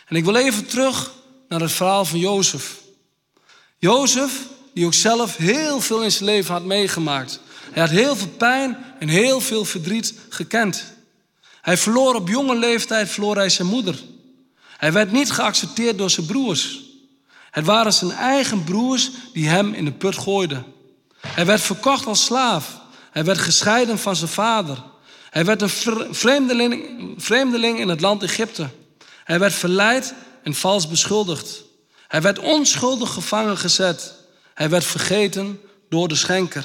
En 0.06 0.16
ik 0.16 0.24
wil 0.24 0.36
even 0.36 0.66
terug 0.66 1.12
naar 1.48 1.60
het 1.60 1.72
verhaal 1.72 2.04
van 2.04 2.18
Jozef. 2.18 2.80
Jozef 3.78 4.46
die 4.74 4.86
ook 4.86 4.94
zelf 4.94 5.36
heel 5.36 5.80
veel 5.80 6.02
in 6.02 6.12
zijn 6.12 6.24
leven 6.24 6.52
had 6.52 6.64
meegemaakt. 6.64 7.40
Hij 7.72 7.82
had 7.82 7.90
heel 7.90 8.16
veel 8.16 8.28
pijn 8.28 8.76
en 8.98 9.08
heel 9.08 9.40
veel 9.40 9.64
verdriet 9.64 10.14
gekend. 10.28 10.91
Hij 11.62 11.76
verloor 11.76 12.14
op 12.14 12.28
jonge 12.28 12.56
leeftijd 12.56 13.08
verloor 13.08 13.36
hij 13.36 13.48
zijn 13.48 13.68
moeder. 13.68 14.00
Hij 14.76 14.92
werd 14.92 15.12
niet 15.12 15.30
geaccepteerd 15.30 15.98
door 15.98 16.10
zijn 16.10 16.26
broers. 16.26 16.80
Het 17.50 17.64
waren 17.64 17.92
zijn 17.92 18.10
eigen 18.10 18.64
broers 18.64 19.10
die 19.32 19.48
hem 19.48 19.72
in 19.72 19.84
de 19.84 19.92
put 19.92 20.18
gooiden. 20.18 20.64
Hij 21.26 21.46
werd 21.46 21.60
verkocht 21.60 22.06
als 22.06 22.24
slaaf. 22.24 22.80
Hij 23.10 23.24
werd 23.24 23.38
gescheiden 23.38 23.98
van 23.98 24.16
zijn 24.16 24.30
vader. 24.30 24.82
Hij 25.30 25.44
werd 25.44 25.62
een 25.62 25.70
vreemdeling, 26.14 27.14
vreemdeling 27.16 27.78
in 27.78 27.88
het 27.88 28.00
land 28.00 28.22
Egypte. 28.22 28.68
Hij 29.24 29.38
werd 29.38 29.54
verleid 29.54 30.14
en 30.42 30.54
vals 30.54 30.88
beschuldigd. 30.88 31.64
Hij 32.08 32.22
werd 32.22 32.38
onschuldig 32.38 33.12
gevangen 33.12 33.58
gezet. 33.58 34.14
Hij 34.54 34.68
werd 34.68 34.84
vergeten 34.84 35.60
door 35.88 36.08
de 36.08 36.14
schenker. 36.14 36.64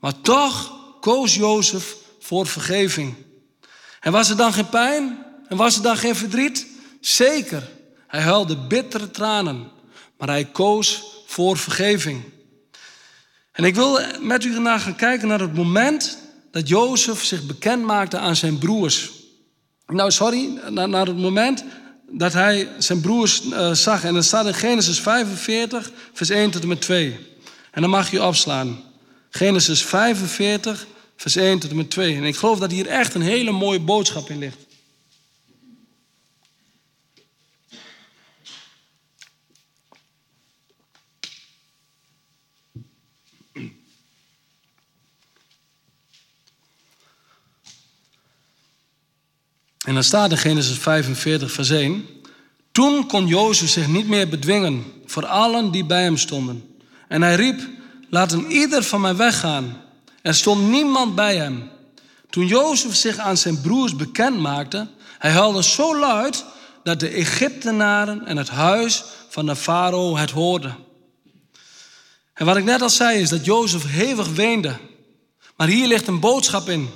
Maar 0.00 0.20
toch 0.20 0.72
koos 1.00 1.34
Jozef 1.34 1.96
voor 2.20 2.46
vergeving. 2.46 3.25
En 4.06 4.12
was 4.12 4.30
er 4.30 4.36
dan 4.36 4.52
geen 4.52 4.68
pijn? 4.68 5.18
En 5.48 5.56
was 5.56 5.76
er 5.76 5.82
dan 5.82 5.96
geen 5.96 6.16
verdriet? 6.16 6.66
Zeker. 7.00 7.68
Hij 8.06 8.20
huilde 8.20 8.56
bittere 8.56 9.10
tranen. 9.10 9.70
Maar 10.18 10.28
hij 10.28 10.44
koos 10.44 11.02
voor 11.26 11.56
vergeving. 11.56 12.22
En 13.52 13.64
ik 13.64 13.74
wil 13.74 14.00
met 14.20 14.44
u 14.44 14.54
vandaag 14.54 14.82
gaan 14.82 14.96
kijken 14.96 15.28
naar 15.28 15.40
het 15.40 15.54
moment 15.54 16.18
dat 16.50 16.68
Jozef 16.68 17.24
zich 17.24 17.46
bekend 17.46 17.82
maakte 17.82 18.18
aan 18.18 18.36
zijn 18.36 18.58
broers. 18.58 19.10
Nou, 19.86 20.10
sorry, 20.10 20.60
naar, 20.68 21.06
het 21.06 21.16
moment 21.16 21.64
dat 22.10 22.32
hij 22.32 22.68
zijn 22.78 23.00
broers 23.00 23.42
uh, 23.42 23.72
zag. 23.72 24.04
En 24.04 24.14
dat 24.14 24.24
staat 24.24 24.46
in 24.46 24.54
Genesis 24.54 25.00
45, 25.00 25.90
vers 26.12 26.30
1 26.30 26.50
tot 26.50 26.62
en 26.62 26.68
met 26.68 26.80
2. 26.80 27.18
En 27.70 27.80
dan 27.80 27.90
mag 27.90 28.10
je 28.10 28.24
opslaan. 28.24 28.82
Genesis 29.30 29.82
45, 29.82 30.86
vers 31.16 31.36
1 31.36 31.58
tot 31.58 31.70
en 31.70 31.76
met 31.76 31.90
2. 31.90 32.16
En 32.16 32.24
ik 32.24 32.36
geloof 32.36 32.58
dat 32.58 32.70
hier 32.70 32.86
echt 32.86 33.14
een 33.14 33.22
hele 33.22 33.50
mooie 33.50 33.80
boodschap 33.80 34.30
in 34.30 34.38
ligt. 34.38 34.66
En 49.86 49.94
dan 49.94 50.04
staat 50.04 50.30
in 50.30 50.38
Genesis 50.38 50.78
45, 50.78 51.52
vers 51.52 51.70
1. 51.70 52.06
Toen 52.72 53.06
kon 53.06 53.26
Jozef 53.26 53.68
zich 53.68 53.88
niet 53.88 54.08
meer 54.08 54.28
bedwingen 54.28 54.84
voor 55.04 55.26
allen 55.26 55.70
die 55.70 55.84
bij 55.84 56.02
hem 56.02 56.16
stonden. 56.16 56.76
En 57.08 57.22
hij 57.22 57.34
riep, 57.34 57.68
laten 58.10 58.50
ieder 58.50 58.82
van 58.82 59.00
mij 59.00 59.16
weggaan. 59.16 59.85
Er 60.26 60.34
stond 60.34 60.68
niemand 60.68 61.14
bij 61.14 61.36
hem. 61.36 61.70
Toen 62.30 62.46
Jozef 62.46 62.94
zich 62.94 63.18
aan 63.18 63.36
zijn 63.36 63.60
broers 63.60 63.96
bekend 63.96 64.38
maakte, 64.38 64.88
hij 65.18 65.30
huilde 65.30 65.62
zo 65.62 65.98
luid 65.98 66.44
dat 66.82 67.00
de 67.00 67.08
Egyptenaren 67.08 68.26
en 68.26 68.36
het 68.36 68.48
huis 68.48 69.04
van 69.28 69.46
de 69.46 69.56
farao 69.56 70.16
het 70.16 70.30
hoorden. 70.30 70.76
En 72.34 72.46
wat 72.46 72.56
ik 72.56 72.64
net 72.64 72.82
al 72.82 72.90
zei 72.90 73.20
is 73.20 73.28
dat 73.28 73.44
Jozef 73.44 73.86
hevig 73.86 74.28
weende. 74.28 74.76
Maar 75.56 75.68
hier 75.68 75.86
ligt 75.86 76.06
een 76.06 76.20
boodschap 76.20 76.68
in. 76.68 76.88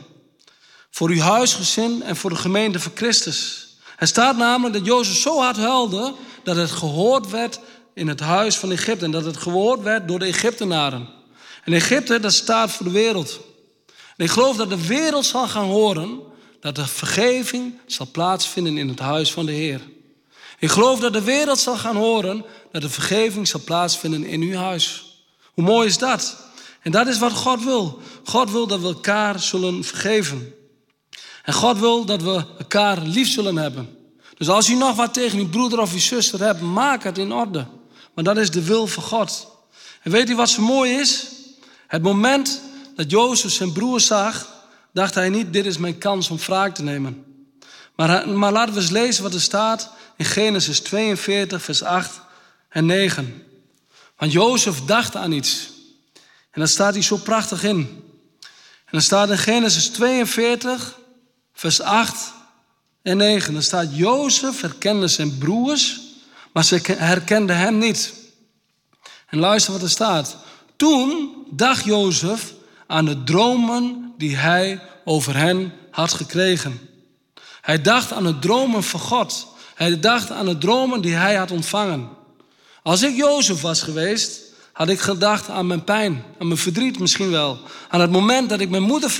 Voor 0.91 1.09
uw 1.09 1.21
huisgezin 1.21 2.03
en 2.03 2.17
voor 2.17 2.31
de 2.31 2.37
gemeente 2.37 2.81
van 2.81 2.93
Christus. 2.95 3.69
Er 3.97 4.07
staat 4.07 4.37
namelijk 4.37 4.75
dat 4.75 4.87
Jozef 4.87 5.17
zo 5.17 5.41
hard 5.41 5.57
huilde 5.57 6.15
dat 6.45 6.57
het 6.57 6.71
gehoord 6.71 7.31
werd 7.31 7.61
in 7.95 8.09
het 8.09 8.21
huis 8.21 8.57
van 8.57 8.71
Egypte. 8.71 9.05
En 9.05 9.11
dat 9.11 9.25
het 9.25 9.37
gehoord 9.37 9.83
werd 9.83 10.09
door 10.09 10.19
de 10.19 10.27
Egyptenaren. 10.27 11.20
En 11.65 11.73
Egypte, 11.73 12.21
dat 12.21 12.33
staat 12.33 12.71
voor 12.71 12.87
de 12.87 12.93
wereld. 12.93 13.41
En 14.17 14.25
ik 14.25 14.31
geloof 14.31 14.57
dat 14.57 14.71
de 14.71 14.87
wereld 14.87 15.27
zal 15.27 15.49
gaan 15.49 15.65
horen 15.65 16.21
dat 16.61 16.75
de 16.75 16.87
vergeving 16.87 17.79
zal 17.87 18.09
plaatsvinden 18.13 18.79
in 18.79 18.89
het 18.89 18.99
huis 18.99 19.33
van 19.33 19.47
de 19.47 19.53
Heer. 19.53 19.81
Ik 20.59 20.71
geloof 20.71 21.01
dat 21.01 21.13
de 21.13 21.23
wereld 21.23 21.59
zal 21.59 21.77
gaan 21.77 21.97
horen 21.97 22.45
dat 22.73 22.83
de 22.83 22.89
vergeving 22.89 23.49
zal 23.49 23.61
plaatsvinden 23.65 24.25
in 24.25 24.41
uw 24.41 24.57
huis. 24.57 25.05
Hoe 25.53 25.65
mooi 25.65 25.87
is 25.87 25.99
dat? 25.99 26.37
En 26.83 26.91
dat 26.91 27.07
is 27.07 27.19
wat 27.19 27.33
God 27.33 27.65
wil. 27.65 28.01
God 28.25 28.51
wil 28.51 28.67
dat 28.67 28.81
we 28.81 28.87
elkaar 28.87 29.41
zullen 29.41 29.85
vergeven. 29.85 30.55
En 31.45 31.53
God 31.53 31.79
wil 31.79 32.05
dat 32.05 32.23
we 32.23 32.45
elkaar 32.59 32.99
lief 33.03 33.29
zullen 33.29 33.57
hebben. 33.57 33.99
Dus 34.37 34.49
als 34.49 34.67
je 34.67 34.77
nog 34.77 34.97
wat 34.97 35.15
tegen 35.15 35.39
je 35.39 35.47
broeder 35.47 35.81
of 35.81 35.93
je 35.93 35.99
zuster 35.99 36.41
hebt, 36.41 36.61
maak 36.61 37.05
het 37.05 37.19
in 37.19 37.33
orde. 37.33 37.67
Maar 38.15 38.25
dat 38.25 38.37
is 38.37 38.51
de 38.51 38.65
wil 38.65 38.87
van 38.87 39.03
God. 39.03 39.47
En 40.03 40.11
weet 40.11 40.31
u 40.31 40.37
wat 40.37 40.49
zo 40.49 40.63
mooi 40.63 40.93
is? 40.93 41.27
Het 41.91 42.03
moment 42.03 42.61
dat 42.97 43.11
Jozef 43.11 43.53
zijn 43.53 43.73
broer 43.73 44.01
zag, 44.01 44.49
dacht 44.93 45.15
hij 45.15 45.29
niet, 45.29 45.53
dit 45.53 45.67
is 45.67 45.79
mijn 45.79 45.99
kans 45.99 46.31
om 46.31 46.37
wraak 46.37 46.75
te 46.75 46.83
nemen. 46.83 47.25
Maar, 47.97 48.29
maar 48.29 48.53
laten 48.53 48.75
we 48.75 48.81
eens 48.81 48.91
lezen 48.91 49.23
wat 49.23 49.35
er 49.35 49.41
staat 49.41 49.91
in 50.17 50.25
Genesis 50.25 50.81
42, 50.81 51.63
vers 51.63 51.83
8 51.83 52.21
en 52.69 52.87
9. 52.87 53.43
Want 54.17 54.33
Jozef 54.33 54.81
dacht 54.85 55.17
aan 55.17 55.33
iets. 55.33 55.71
En 56.51 56.61
dat 56.61 56.69
staat 56.69 56.95
hier 56.95 57.03
zo 57.03 57.17
prachtig 57.17 57.65
in. 57.65 57.79
En 58.85 58.91
dan 58.91 59.01
staat 59.01 59.31
in 59.31 59.39
Genesis 59.39 59.89
42, 59.89 60.99
vers 61.53 61.81
8 61.81 62.33
en 63.03 63.17
9. 63.17 63.53
Dan 63.53 63.63
staat 63.63 63.97
Jozef 63.97 64.61
herkende 64.61 65.09
zijn 65.09 65.39
broers, 65.39 66.01
maar 66.53 66.65
ze 66.65 66.81
herkenden 66.99 67.57
hem 67.57 67.79
niet. 67.79 68.13
En 69.27 69.39
luister 69.39 69.73
wat 69.73 69.83
er 69.83 69.91
staat. 69.91 70.37
Toen 70.81 71.35
dacht 71.51 71.85
Jozef 71.85 72.55
aan 72.87 73.05
de 73.05 73.23
dromen 73.23 74.13
die 74.19 74.37
hij 74.37 74.81
over 75.05 75.37
hen 75.37 75.73
had 75.91 76.13
gekregen. 76.13 76.81
Hij 77.61 77.83
dacht 77.83 78.13
aan 78.13 78.25
de 78.25 78.39
dromen 78.39 78.83
van 78.83 79.01
God. 79.01 79.47
Hij 79.75 80.01
dacht 80.01 80.31
aan 80.31 80.47
de 80.47 80.59
dromen 80.59 81.01
die 81.01 81.15
hij 81.15 81.35
had 81.35 81.51
ontvangen. 81.51 82.09
Als 82.83 83.03
ik 83.03 83.17
Jozef 83.17 83.61
was 83.61 83.83
geweest, 83.83 84.41
had 84.73 84.89
ik 84.89 85.01
gedacht 85.01 85.49
aan 85.49 85.67
mijn 85.67 85.85
pijn, 85.85 86.25
aan 86.39 86.47
mijn 86.47 86.59
verdriet 86.59 86.99
misschien 86.99 87.31
wel. 87.31 87.59
Aan 87.89 88.01
het 88.01 88.11
moment 88.11 88.49
dat 88.49 88.61
ik 88.61 88.71
mijn 88.71 88.83
moeder 88.83 89.11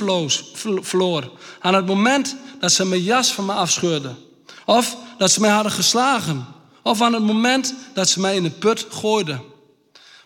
verloor. 0.81 1.31
Aan 1.59 1.73
het 1.73 1.85
moment 1.85 2.35
dat 2.59 2.71
ze 2.71 2.85
mijn 2.85 3.03
jas 3.03 3.33
van 3.33 3.45
me 3.45 3.53
afscheurde. 3.53 4.15
Of 4.65 4.97
dat 5.17 5.31
ze 5.31 5.41
mij 5.41 5.49
hadden 5.49 5.71
geslagen. 5.71 6.45
Of 6.83 7.01
aan 7.01 7.13
het 7.13 7.23
moment 7.23 7.73
dat 7.93 8.09
ze 8.09 8.19
mij 8.19 8.35
in 8.35 8.43
de 8.43 8.49
put 8.49 8.87
gooiden. 8.89 9.50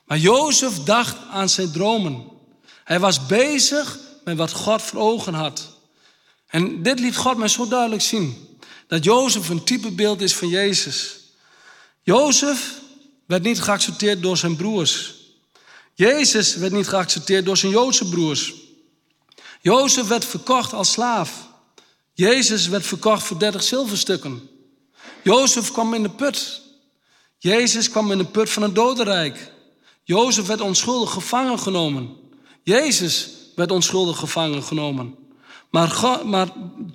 Maar 0.06 0.18
Jozef 0.18 0.84
dacht 0.84 1.16
aan 1.30 1.50
zijn 1.50 1.72
dromen. 1.72 2.24
Hij 2.84 3.00
was 3.00 3.26
bezig 3.26 4.00
met 4.24 4.38
wat 4.38 4.52
God 4.52 4.82
voor 4.82 5.00
ogen 5.00 5.34
had. 5.34 5.68
En 6.48 6.84
dit 6.84 7.00
liet 7.00 7.16
God 7.16 7.38
mij 7.38 7.48
zo 7.48 7.68
duidelijk 7.68 8.02
zien. 8.02 8.58
Dat 8.88 9.04
Jozef 9.04 9.50
een 9.50 9.64
typebeeld 9.64 10.22
is 10.22 10.36
van 10.36 10.48
Jezus. 10.48 11.20
Jozef 12.02 12.74
werd 13.26 13.44
niet 13.44 13.62
geaccepteerd 13.62 14.22
door 14.22 14.38
zijn 14.38 14.56
broers. 14.56 15.14
Jezus 15.94 16.56
werd 16.56 16.72
niet 16.72 16.88
geaccepteerd 16.88 17.46
door 17.46 17.58
zijn 17.58 17.72
Joodse 17.72 18.10
broers. 18.10 18.54
Jozef 19.62 20.08
werd 20.08 20.26
verkocht 20.26 20.74
als 20.74 20.92
slaaf. 20.92 21.48
Jezus 22.14 22.68
werd 22.68 22.86
verkocht 22.86 23.24
voor 23.24 23.40
30 23.40 23.64
zilverstukken. 23.64 24.50
Jozef 25.24 25.72
kwam 25.72 25.94
in 25.94 26.04
de 26.04 26.10
put. 26.10 26.62
Jezus 27.38 27.90
kwam 27.90 28.12
in 28.12 28.18
de 28.18 28.26
put 28.26 28.50
van 28.50 28.64
het 28.64 28.76
dodenrijk. 28.76 29.52
Jozef 30.08 30.46
werd 30.46 30.62
onschuldig 30.62 31.12
gevangen 31.12 31.60
genomen. 31.60 32.10
Jezus 32.64 33.30
werd 33.56 33.72
onschuldig 33.72 34.18
gevangen 34.18 34.64
genomen. 34.64 35.16
Maar, 35.70 36.20
maar 36.26 36.48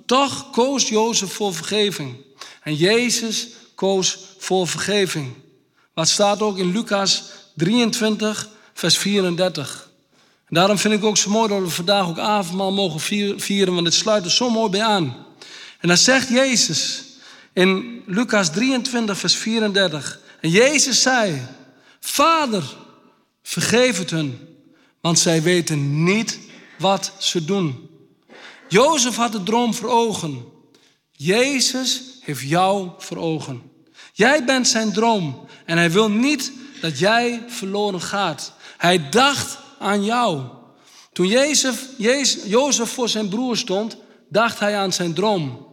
toch 0.05 0.49
koos 0.49 0.89
Jozef 0.89 1.33
voor 1.33 1.53
vergeving. 1.53 2.15
En 2.63 2.75
Jezus 2.75 3.47
koos 3.75 4.17
voor 4.37 4.67
vergeving. 4.67 5.33
Wat 5.93 6.07
staat 6.07 6.41
ook 6.41 6.57
in 6.57 6.71
Lucas 6.71 7.23
23, 7.55 8.49
vers 8.73 8.97
34. 8.97 9.89
En 10.47 10.55
daarom 10.55 10.77
vind 10.77 10.93
ik 10.93 11.03
ook 11.03 11.17
zo 11.17 11.29
mooi 11.29 11.49
dat 11.49 11.61
we 11.61 11.69
vandaag 11.69 12.07
ook 12.07 12.19
avondmaal 12.19 12.71
mogen 12.71 12.99
vieren, 13.39 13.73
want 13.73 13.85
het 13.85 13.95
sluit 13.95 14.25
er 14.25 14.31
zo 14.31 14.49
mooi 14.49 14.69
bij 14.69 14.83
aan. 14.83 15.25
En 15.79 15.87
dan 15.87 15.97
zegt 15.97 16.29
Jezus 16.29 17.03
in 17.53 18.01
Lucas 18.05 18.51
23, 18.51 19.17
vers 19.17 19.35
34. 19.35 20.19
En 20.41 20.49
Jezus 20.49 21.01
zei, 21.01 21.47
Vader, 21.99 22.63
vergeef 23.43 23.97
het 23.97 24.09
hun, 24.09 24.39
want 25.01 25.19
zij 25.19 25.41
weten 25.41 26.03
niet 26.03 26.39
wat 26.77 27.13
ze 27.17 27.45
doen. 27.45 27.89
Jozef 28.67 29.15
had 29.15 29.31
de 29.31 29.43
droom 29.43 29.73
voor 29.73 29.89
ogen. 29.89 30.45
Jezus 31.11 32.01
heeft 32.21 32.41
jou 32.41 32.89
voor 32.97 33.17
ogen. 33.17 33.61
Jij 34.13 34.45
bent 34.45 34.67
zijn 34.67 34.93
droom 34.93 35.45
en 35.65 35.77
hij 35.77 35.91
wil 35.91 36.09
niet 36.09 36.51
dat 36.81 36.99
jij 36.99 37.43
verloren 37.47 38.01
gaat. 38.01 38.53
Hij 38.77 39.09
dacht 39.09 39.57
aan 39.79 40.03
jou. 40.03 40.41
Toen 41.13 41.27
Jezus, 41.27 41.75
Jozef 42.45 42.89
voor 42.89 43.09
zijn 43.09 43.29
broer 43.29 43.57
stond, 43.57 43.97
dacht 44.29 44.59
hij 44.59 44.77
aan 44.77 44.93
zijn 44.93 45.13
droom. 45.13 45.67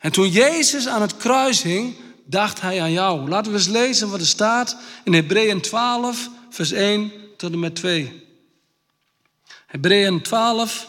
En 0.00 0.12
toen 0.12 0.28
Jezus 0.28 0.88
aan 0.88 1.00
het 1.00 1.16
kruis 1.16 1.62
hing, 1.62 1.96
dacht 2.26 2.60
hij 2.60 2.82
aan 2.82 2.92
jou. 2.92 3.28
Laten 3.28 3.52
we 3.52 3.58
eens 3.58 3.68
lezen 3.68 4.10
wat 4.10 4.20
er 4.20 4.26
staat 4.26 4.76
in 5.04 5.12
Hebreeën 5.12 5.60
12, 5.60 6.28
vers 6.54 6.72
1 6.72 7.12
tot 7.36 7.52
en 7.52 7.58
met 7.58 7.74
2. 7.74 8.26
Hebreeën 9.66 10.22
12, 10.22 10.88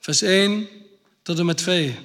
vers 0.00 0.22
1 0.22 0.68
tot 1.22 1.38
en 1.38 1.46
met 1.46 1.56
2. 1.56 1.98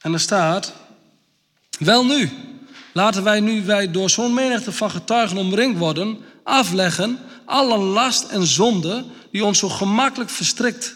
En 0.00 0.12
er 0.12 0.20
staat: 0.20 0.72
Wel 1.78 2.04
nu, 2.04 2.30
laten 2.92 3.22
wij 3.22 3.40
nu 3.40 3.64
wij 3.64 3.90
door 3.90 4.10
zo'n 4.10 4.34
menigte 4.34 4.72
van 4.72 4.90
getuigen 4.90 5.36
omringd 5.36 5.78
worden, 5.78 6.18
afleggen 6.42 7.18
alle 7.44 7.78
last 7.78 8.24
en 8.24 8.46
zonde 8.46 9.04
die 9.30 9.44
ons 9.44 9.58
zo 9.58 9.68
gemakkelijk 9.68 10.30
verstrikt. 10.30 10.94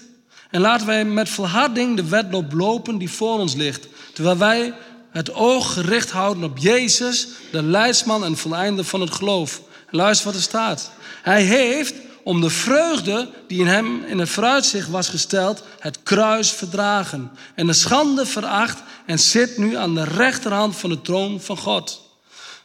En 0.50 0.60
laten 0.60 0.86
wij 0.86 1.04
met 1.04 1.28
volharding 1.28 1.96
de 1.96 2.08
wedloop 2.08 2.52
lopen 2.52 2.98
die 2.98 3.10
voor 3.10 3.38
ons 3.38 3.54
ligt, 3.54 3.88
terwijl 4.12 4.36
wij 4.36 4.74
het 5.18 5.34
oog 5.34 5.72
gericht 5.72 6.10
houden 6.10 6.44
op 6.44 6.58
Jezus, 6.58 7.28
de 7.52 7.62
leidsman 7.62 8.24
en 8.24 8.36
voleinder 8.36 8.84
van 8.84 9.00
het 9.00 9.10
geloof. 9.10 9.60
Luister 9.90 10.26
wat 10.26 10.34
er 10.34 10.42
staat. 10.42 10.90
Hij 11.22 11.42
heeft 11.42 11.94
om 12.22 12.40
de 12.40 12.50
vreugde 12.50 13.28
die 13.46 13.60
in 13.60 13.66
hem 13.66 14.04
in 14.04 14.18
het 14.18 14.28
vooruitzicht 14.28 14.88
was 14.88 15.08
gesteld, 15.08 15.62
het 15.78 16.02
kruis 16.02 16.50
verdragen 16.50 17.30
en 17.54 17.66
de 17.66 17.72
schande 17.72 18.26
veracht 18.26 18.82
en 19.06 19.18
zit 19.18 19.58
nu 19.58 19.76
aan 19.76 19.94
de 19.94 20.04
rechterhand 20.04 20.76
van 20.76 20.90
de 20.90 21.00
troon 21.00 21.40
van 21.40 21.56
God. 21.56 22.10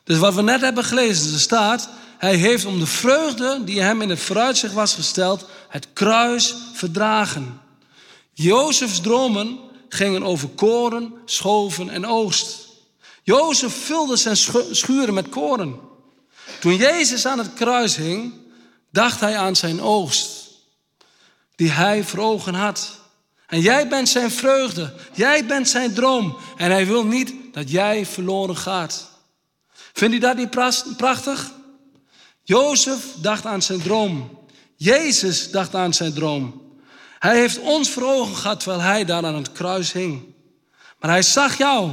Dus 0.04 0.18
wat 0.18 0.34
we 0.34 0.42
net 0.42 0.62
hebben 0.62 0.84
gelezen, 0.84 1.34
er 1.34 1.39
staat, 1.39 1.89
hij 2.18 2.36
heeft 2.36 2.66
om 2.66 2.80
de 2.80 2.86
vreugde 2.86 3.62
die 3.66 3.82
hem 3.82 4.02
in 4.02 4.10
het 4.10 4.20
vooruitzicht 4.20 4.74
was 4.74 4.94
gesteld, 4.94 5.46
het 5.70 5.88
kruis 5.94 6.56
verdragen. 6.74 7.60
Jozefs 8.34 9.02
dromen 9.02 9.60
gingen 9.93 10.23
over 10.23 10.49
koren, 10.49 11.13
schoven 11.25 11.89
en 11.89 12.06
oost. 12.06 12.67
Jozef 13.23 13.86
vulde 13.86 14.15
zijn 14.15 14.38
schuren 14.71 15.13
met 15.13 15.29
koren. 15.29 15.79
Toen 16.60 16.75
Jezus 16.75 17.25
aan 17.25 17.38
het 17.38 17.53
kruis 17.53 17.95
hing, 17.95 18.34
dacht 18.91 19.19
hij 19.19 19.38
aan 19.38 19.56
zijn 19.56 19.82
oogst, 19.82 20.29
die 21.56 21.69
hij 21.69 22.03
voor 22.03 22.19
ogen 22.19 22.53
had. 22.53 22.99
En 23.47 23.60
jij 23.62 23.88
bent 23.88 24.10
zijn 24.10 24.32
vreugde, 24.32 24.93
jij 25.13 25.45
bent 25.45 25.69
zijn 25.69 25.93
droom. 25.93 26.38
En 26.58 26.71
hij 26.71 26.86
wil 26.86 27.06
niet 27.06 27.34
dat 27.51 27.71
jij 27.71 28.06
verloren 28.06 28.58
gaat. 28.58 29.10
Vindt 29.93 30.15
u 30.15 30.19
dat 30.19 30.36
niet 30.36 30.49
prachtig? 30.97 31.51
Jozef 32.43 33.06
dacht 33.21 33.45
aan 33.45 33.62
zijn 33.62 33.82
droom. 33.82 34.39
Jezus 34.75 35.51
dacht 35.51 35.75
aan 35.75 35.93
zijn 35.93 36.13
droom. 36.13 36.62
Hij 37.24 37.38
heeft 37.38 37.60
ons 37.60 37.90
voor 37.90 38.04
ogen 38.04 38.36
gehad 38.36 38.60
terwijl 38.60 38.82
hij 38.82 39.06
daar 39.06 39.26
aan 39.26 39.36
het 39.36 39.52
kruis 39.52 39.92
hing. 39.92 40.24
Maar 41.00 41.10
hij 41.10 41.22
zag 41.22 41.58
jou. 41.58 41.92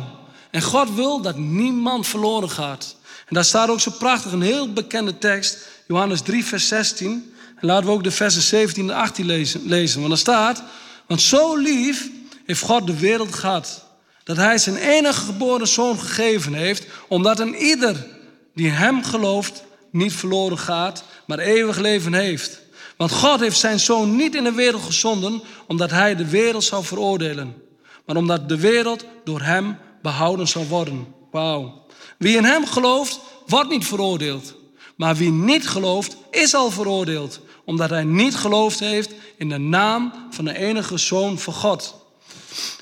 En 0.51 0.63
God 0.63 0.95
wil 0.95 1.21
dat 1.21 1.37
niemand 1.37 2.07
verloren 2.07 2.51
gaat. 2.51 2.97
En 3.27 3.35
daar 3.35 3.45
staat 3.45 3.69
ook 3.69 3.81
zo 3.81 3.91
prachtig 3.91 4.33
een 4.33 4.43
heel 4.43 4.73
bekende 4.73 5.19
tekst. 5.19 5.59
Johannes 5.87 6.21
3, 6.21 6.45
vers 6.45 6.69
16. 6.69 7.35
En 7.61 7.67
laten 7.67 7.87
we 7.87 7.93
ook 7.93 8.05
de 8.05 8.11
versen 8.11 8.43
17 8.43 8.91
en 8.91 8.97
18 8.97 9.27
lezen. 9.27 9.63
lezen. 9.67 10.01
Want 10.01 10.13
er 10.13 10.19
staat, 10.19 10.63
want 11.07 11.23
zo 11.23 11.57
lief 11.57 12.09
heeft 12.47 12.63
God 12.63 12.87
de 12.87 12.99
wereld 12.99 13.35
gehad. 13.35 13.85
Dat 14.25 14.37
hij 14.37 14.59
zijn 14.59 14.77
enige 14.77 15.25
geboren 15.25 15.69
zoon 15.69 15.99
gegeven 15.99 16.55
heeft. 16.55 16.87
Omdat 17.09 17.41
een 17.41 17.55
ieder 17.55 18.07
die 18.55 18.71
hem 18.71 19.05
gelooft 19.05 19.63
niet 19.91 20.13
verloren 20.13 20.59
gaat, 20.59 21.05
maar 21.27 21.39
eeuwig 21.39 21.79
leven 21.79 22.15
heeft. 22.15 22.61
Want 23.01 23.13
God 23.13 23.41
heeft 23.41 23.59
zijn 23.59 23.81
zoon 23.81 24.17
niet 24.17 24.35
in 24.35 24.45
de 24.45 24.53
wereld 24.53 24.83
gezonden 24.83 25.43
omdat 25.67 25.91
hij 25.91 26.17
de 26.17 26.29
wereld 26.29 26.65
zou 26.65 26.85
veroordelen, 26.85 27.63
maar 28.07 28.17
omdat 28.17 28.49
de 28.49 28.57
wereld 28.57 29.05
door 29.25 29.41
hem 29.41 29.79
behouden 30.03 30.49
zou 30.49 30.69
worden. 30.69 31.15
Wauw. 31.31 31.87
Wie 32.19 32.37
in 32.37 32.45
hem 32.45 32.67
gelooft, 32.67 33.21
wordt 33.47 33.71
niet 33.71 33.85
veroordeeld. 33.85 34.55
Maar 34.97 35.17
wie 35.17 35.31
niet 35.31 35.69
gelooft, 35.69 36.17
is 36.31 36.55
al 36.55 36.71
veroordeeld, 36.71 37.41
omdat 37.65 37.91
hij 37.91 38.05
niet 38.05 38.37
geloofd 38.37 38.81
heeft 38.81 39.11
in 39.37 39.49
de 39.49 39.59
naam 39.59 40.13
van 40.31 40.45
de 40.45 40.59
enige 40.59 40.99
zoon 40.99 41.39
van 41.39 41.55
God. 41.55 41.95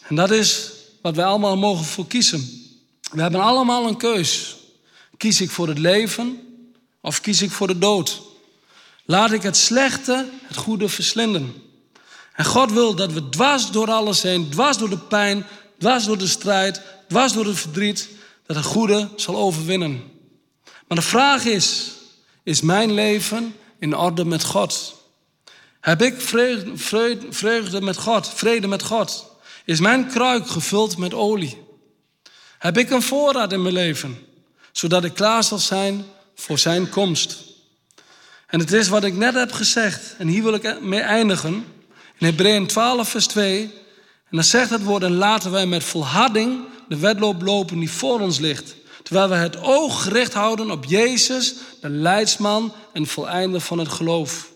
En 0.09 0.15
dat 0.15 0.31
is 0.31 0.73
wat 1.03 1.17
wij 1.17 1.25
allemaal 1.25 1.57
mogen 1.57 1.85
voor 1.85 2.07
kiezen. 2.07 2.49
We 3.13 3.21
hebben 3.21 3.41
allemaal 3.41 3.89
een 3.89 3.97
keus. 3.97 4.57
Kies 5.17 5.41
ik 5.41 5.51
voor 5.51 5.69
het 5.69 5.79
leven 5.79 6.41
of 7.01 7.21
kies 7.21 7.43
ik 7.43 7.51
voor 7.51 7.67
de 7.67 7.79
dood? 7.79 8.28
Laat 9.11 9.33
ik 9.33 9.43
het 9.43 9.57
slechte 9.57 10.29
het 10.47 10.57
goede 10.57 10.89
verslinden. 10.89 11.63
En 12.33 12.45
God 12.45 12.73
wil 12.73 12.95
dat 12.95 13.13
we 13.13 13.29
dwars 13.29 13.71
door 13.71 13.91
alles 13.91 14.23
heen, 14.23 14.51
dwars 14.51 14.77
door 14.77 14.91
de 14.91 14.99
pijn, 14.99 15.47
dwars 15.79 16.05
door 16.05 16.19
de 16.19 16.27
strijd, 16.27 16.83
dwars 17.09 17.33
door 17.33 17.47
het 17.47 17.59
verdriet, 17.59 18.09
dat 18.47 18.57
het 18.57 18.65
goede 18.65 19.09
zal 19.17 19.37
overwinnen. 19.37 20.03
Maar 20.89 20.99
de 20.99 21.05
vraag 21.05 21.45
is, 21.45 21.93
is 22.43 22.61
mijn 22.61 22.93
leven 22.93 23.55
in 23.79 23.97
orde 23.97 24.25
met 24.25 24.45
God? 24.45 25.03
Heb 25.81 26.03
ik 26.03 26.21
vreugde, 26.21 26.73
vreugde 27.31 27.81
met 27.81 27.97
God, 27.97 28.29
vrede 28.29 28.67
met 28.67 28.83
God? 28.83 29.27
Is 29.65 29.81
mijn 29.81 30.07
kruik 30.07 30.49
gevuld 30.49 30.97
met 30.97 31.15
olie? 31.15 31.63
Heb 32.59 32.79
ik 32.79 32.91
een 32.91 33.03
voorraad 33.03 33.53
in 33.53 33.63
mijn 33.63 33.75
leven, 33.75 34.19
zodat 34.73 35.05
ik 35.05 35.15
klaar 35.15 35.45
zal 35.45 35.59
zijn 35.59 36.05
voor 36.35 36.59
zijn 36.59 36.89
komst? 36.89 37.48
En 38.49 38.59
het 38.59 38.73
is 38.73 38.89
wat 38.89 39.05
ik 39.05 39.15
net 39.15 39.35
heb 39.35 39.53
gezegd, 39.53 40.15
en 40.19 40.29
hier 40.29 40.43
wil 40.43 40.55
ik 40.55 40.81
mee 40.81 41.01
eindigen. 41.01 41.53
In 42.19 42.27
Hebreeën 42.27 42.67
12, 42.67 43.09
vers 43.09 43.27
2. 43.27 43.63
En 43.63 44.37
dan 44.37 44.45
zegt 44.45 44.71
het 44.71 44.85
woord, 44.85 45.03
en 45.03 45.15
laten 45.15 45.51
wij 45.51 45.67
met 45.67 45.85
volharding 45.85 46.65
de 46.89 46.99
wedloop 46.99 47.43
lopen 47.43 47.79
die 47.79 47.91
voor 47.91 48.21
ons 48.21 48.39
ligt. 48.39 48.75
Terwijl 49.03 49.29
we 49.29 49.35
het 49.35 49.63
oog 49.63 50.03
gericht 50.03 50.33
houden 50.33 50.71
op 50.71 50.85
Jezus, 50.85 51.55
de 51.81 51.89
leidsman 51.89 52.73
en 52.93 53.07
voleinder 53.07 53.61
van 53.61 53.79
het 53.79 53.89
geloof. 53.89 54.51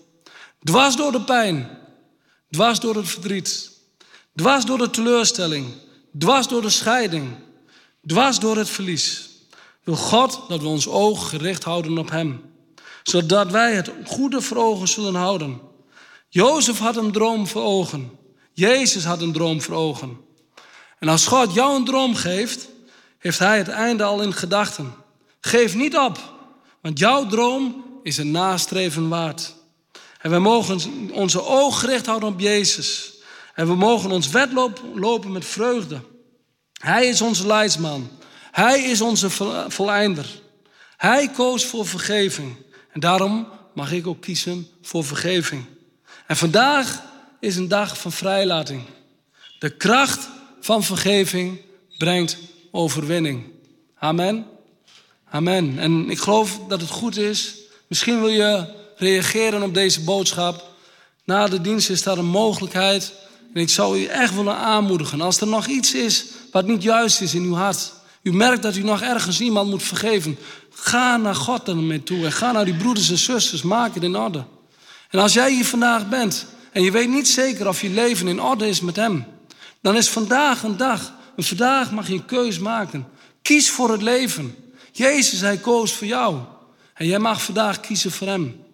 Dwars 0.63 0.97
door 0.97 1.13
de 1.13 1.23
pijn, 1.23 1.79
dwars 2.51 2.81
door 2.81 2.97
het 2.97 3.09
verdriet, 3.09 3.71
dwars 4.35 4.65
door 4.65 4.79
de 4.79 4.91
teleurstelling, 4.91 5.67
dwars 6.19 6.49
door 6.49 6.63
de 6.63 6.71
scheiding, 6.71 7.35
dwars 8.07 8.39
door 8.39 8.57
het 8.57 8.69
verlies. 8.69 9.29
Wil 9.85 9.97
God 9.97 10.41
dat 10.49 10.61
we 10.61 10.67
ons 10.67 10.89
oog 10.89 11.29
gericht 11.29 11.65
houden 11.65 11.99
op 11.99 12.11
Hem 12.11 12.52
zodat 13.03 13.51
wij 13.51 13.75
het 13.75 13.91
goede 14.05 14.41
voor 14.41 14.57
ogen 14.57 14.89
zullen 14.89 15.15
houden. 15.15 15.61
Jozef 16.29 16.79
had 16.79 16.97
een 16.97 17.13
droom 17.13 17.47
voor 17.47 17.63
ogen. 17.63 18.11
Jezus 18.53 19.05
had 19.05 19.21
een 19.21 19.33
droom 19.33 19.63
voor 19.63 19.75
ogen. 19.75 20.17
En 20.99 21.09
als 21.09 21.27
God 21.27 21.55
jou 21.55 21.77
een 21.77 21.85
droom 21.85 22.15
geeft, 22.15 22.69
heeft 23.19 23.39
Hij 23.39 23.59
het 23.59 23.69
einde 23.69 24.03
al 24.03 24.23
in 24.23 24.33
gedachten. 24.33 24.95
Geef 25.41 25.75
niet 25.75 25.97
op, 25.97 26.19
want 26.81 26.99
jouw 26.99 27.27
droom 27.27 27.85
is 28.03 28.17
een 28.17 28.31
nastreven 28.31 29.09
waard. 29.09 29.55
En 30.19 30.31
we 30.31 30.39
mogen 30.39 30.81
onze 31.13 31.45
oog 31.45 31.81
gericht 31.81 32.07
houden 32.07 32.29
op 32.29 32.41
Jezus. 32.41 33.13
En 33.55 33.67
we 33.67 33.75
mogen 33.75 34.11
ons 34.11 34.29
wedloop 34.29 34.83
lopen 34.95 35.33
met 35.33 35.45
vreugde. 35.45 36.01
Hij 36.81 37.07
is 37.07 37.21
onze 37.21 37.47
leidsman. 37.47 38.11
Hij 38.51 38.83
is 38.83 39.01
onze 39.01 39.31
voleinder. 39.69 40.27
Hij 40.97 41.29
koos 41.29 41.65
voor 41.65 41.87
vergeving. 41.87 42.57
En 42.93 43.01
daarom 43.01 43.49
mag 43.75 43.93
ik 43.93 44.07
ook 44.07 44.21
kiezen 44.21 44.67
voor 44.83 45.05
vergeving. 45.05 45.65
En 46.27 46.37
vandaag 46.37 47.03
is 47.41 47.57
een 47.57 47.69
dag 47.69 47.99
van 47.99 48.13
vrijlating. 48.13 48.83
De 49.59 49.71
kracht 49.71 50.29
van 50.61 50.83
vergeving 50.83 51.61
brengt 51.99 52.39
overwinning. 52.71 53.45
Amen. 53.99 54.47
Amen. 55.31 55.79
En 55.79 56.11
ik 56.11 56.19
geloof 56.19 56.61
dat 56.69 56.81
het 56.81 56.91
goed 56.91 57.17
is. 57.17 57.55
Misschien 57.87 58.21
wil 58.21 58.29
je 58.29 58.67
reageren 58.97 59.63
op 59.63 59.75
deze 59.75 60.01
boodschap. 60.01 60.71
Na 61.25 61.49
de 61.49 61.61
dienst 61.61 61.91
is 61.91 62.03
daar 62.03 62.19
een 62.19 62.25
mogelijkheid. 62.25 63.13
En 63.55 63.61
ik 63.61 63.69
zou 63.69 63.99
u 63.99 64.05
echt 64.05 64.35
willen 64.35 64.57
aanmoedigen. 64.57 65.21
Als 65.21 65.41
er 65.41 65.47
nog 65.47 65.67
iets 65.67 65.95
is 65.95 66.25
wat 66.51 66.67
niet 66.67 66.83
juist 66.83 67.21
is 67.21 67.35
in 67.35 67.43
uw 67.43 67.55
hart. 67.55 67.93
U 68.23 68.33
merkt 68.33 68.63
dat 68.63 68.77
u 68.77 68.83
nog 68.83 69.03
ergens 69.03 69.41
iemand 69.41 69.71
moet 69.71 69.83
vergeven. 69.83 70.39
Ga 70.75 71.17
naar 71.17 71.35
God 71.35 71.69
ermee 71.69 72.03
toe 72.03 72.25
en 72.25 72.33
ga 72.33 72.53
naar 72.53 72.65
die 72.65 72.77
broeders 72.77 73.11
en 73.11 73.19
zusters, 73.19 73.63
maak 73.63 73.95
het 73.95 74.03
in 74.03 74.17
orde. 74.17 74.45
En 75.11 75.19
als 75.19 75.33
jij 75.33 75.53
hier 75.53 75.65
vandaag 75.65 76.09
bent 76.09 76.47
en 76.73 76.83
je 76.83 76.91
weet 76.91 77.09
niet 77.09 77.29
zeker 77.29 77.69
of 77.69 77.81
je 77.81 77.91
leven 77.91 78.29
in 78.29 78.43
orde 78.43 78.69
is 78.69 78.81
met 78.81 78.97
Hem, 78.97 79.27
dan 79.81 79.97
is 79.97 80.09
vandaag 80.09 80.63
een 80.63 80.77
dag. 80.77 81.13
En 81.37 81.45
vandaag 81.45 81.93
mag 81.93 82.07
je 82.07 82.15
een 82.15 82.25
keus 82.25 82.59
maken. 82.59 83.07
Kies 83.43 83.71
voor 83.71 83.91
het 83.91 84.03
leven. 84.03 84.55
Jezus, 84.93 85.41
Hij 85.41 85.57
koos 85.57 85.93
voor 85.93 86.07
jou. 86.07 86.39
En 86.95 87.07
jij 87.07 87.19
mag 87.19 87.43
vandaag 87.43 87.81
kiezen 87.81 88.13
voor 88.13 88.27
Hem. 88.27 88.65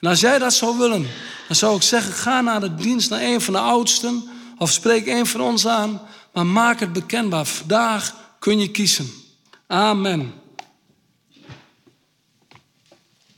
En 0.00 0.08
als 0.08 0.20
jij 0.20 0.38
dat 0.38 0.54
zou 0.54 0.78
willen, 0.78 1.06
dan 1.46 1.56
zou 1.56 1.76
ik 1.76 1.82
zeggen: 1.82 2.12
ga 2.12 2.40
naar 2.40 2.60
de 2.60 2.74
dienst, 2.74 3.10
naar 3.10 3.22
een 3.22 3.40
van 3.40 3.54
de 3.54 3.60
oudsten. 3.60 4.24
Of 4.58 4.70
spreek 4.70 5.06
een 5.06 5.26
van 5.26 5.40
ons 5.40 5.66
aan. 5.66 6.00
Maar 6.32 6.46
maak 6.46 6.80
het 6.80 6.92
bekendbaar. 6.92 7.44
Vandaag 7.44 8.14
kun 8.38 8.58
je 8.58 8.70
kiezen. 8.70 9.10
Amen. 9.66 10.43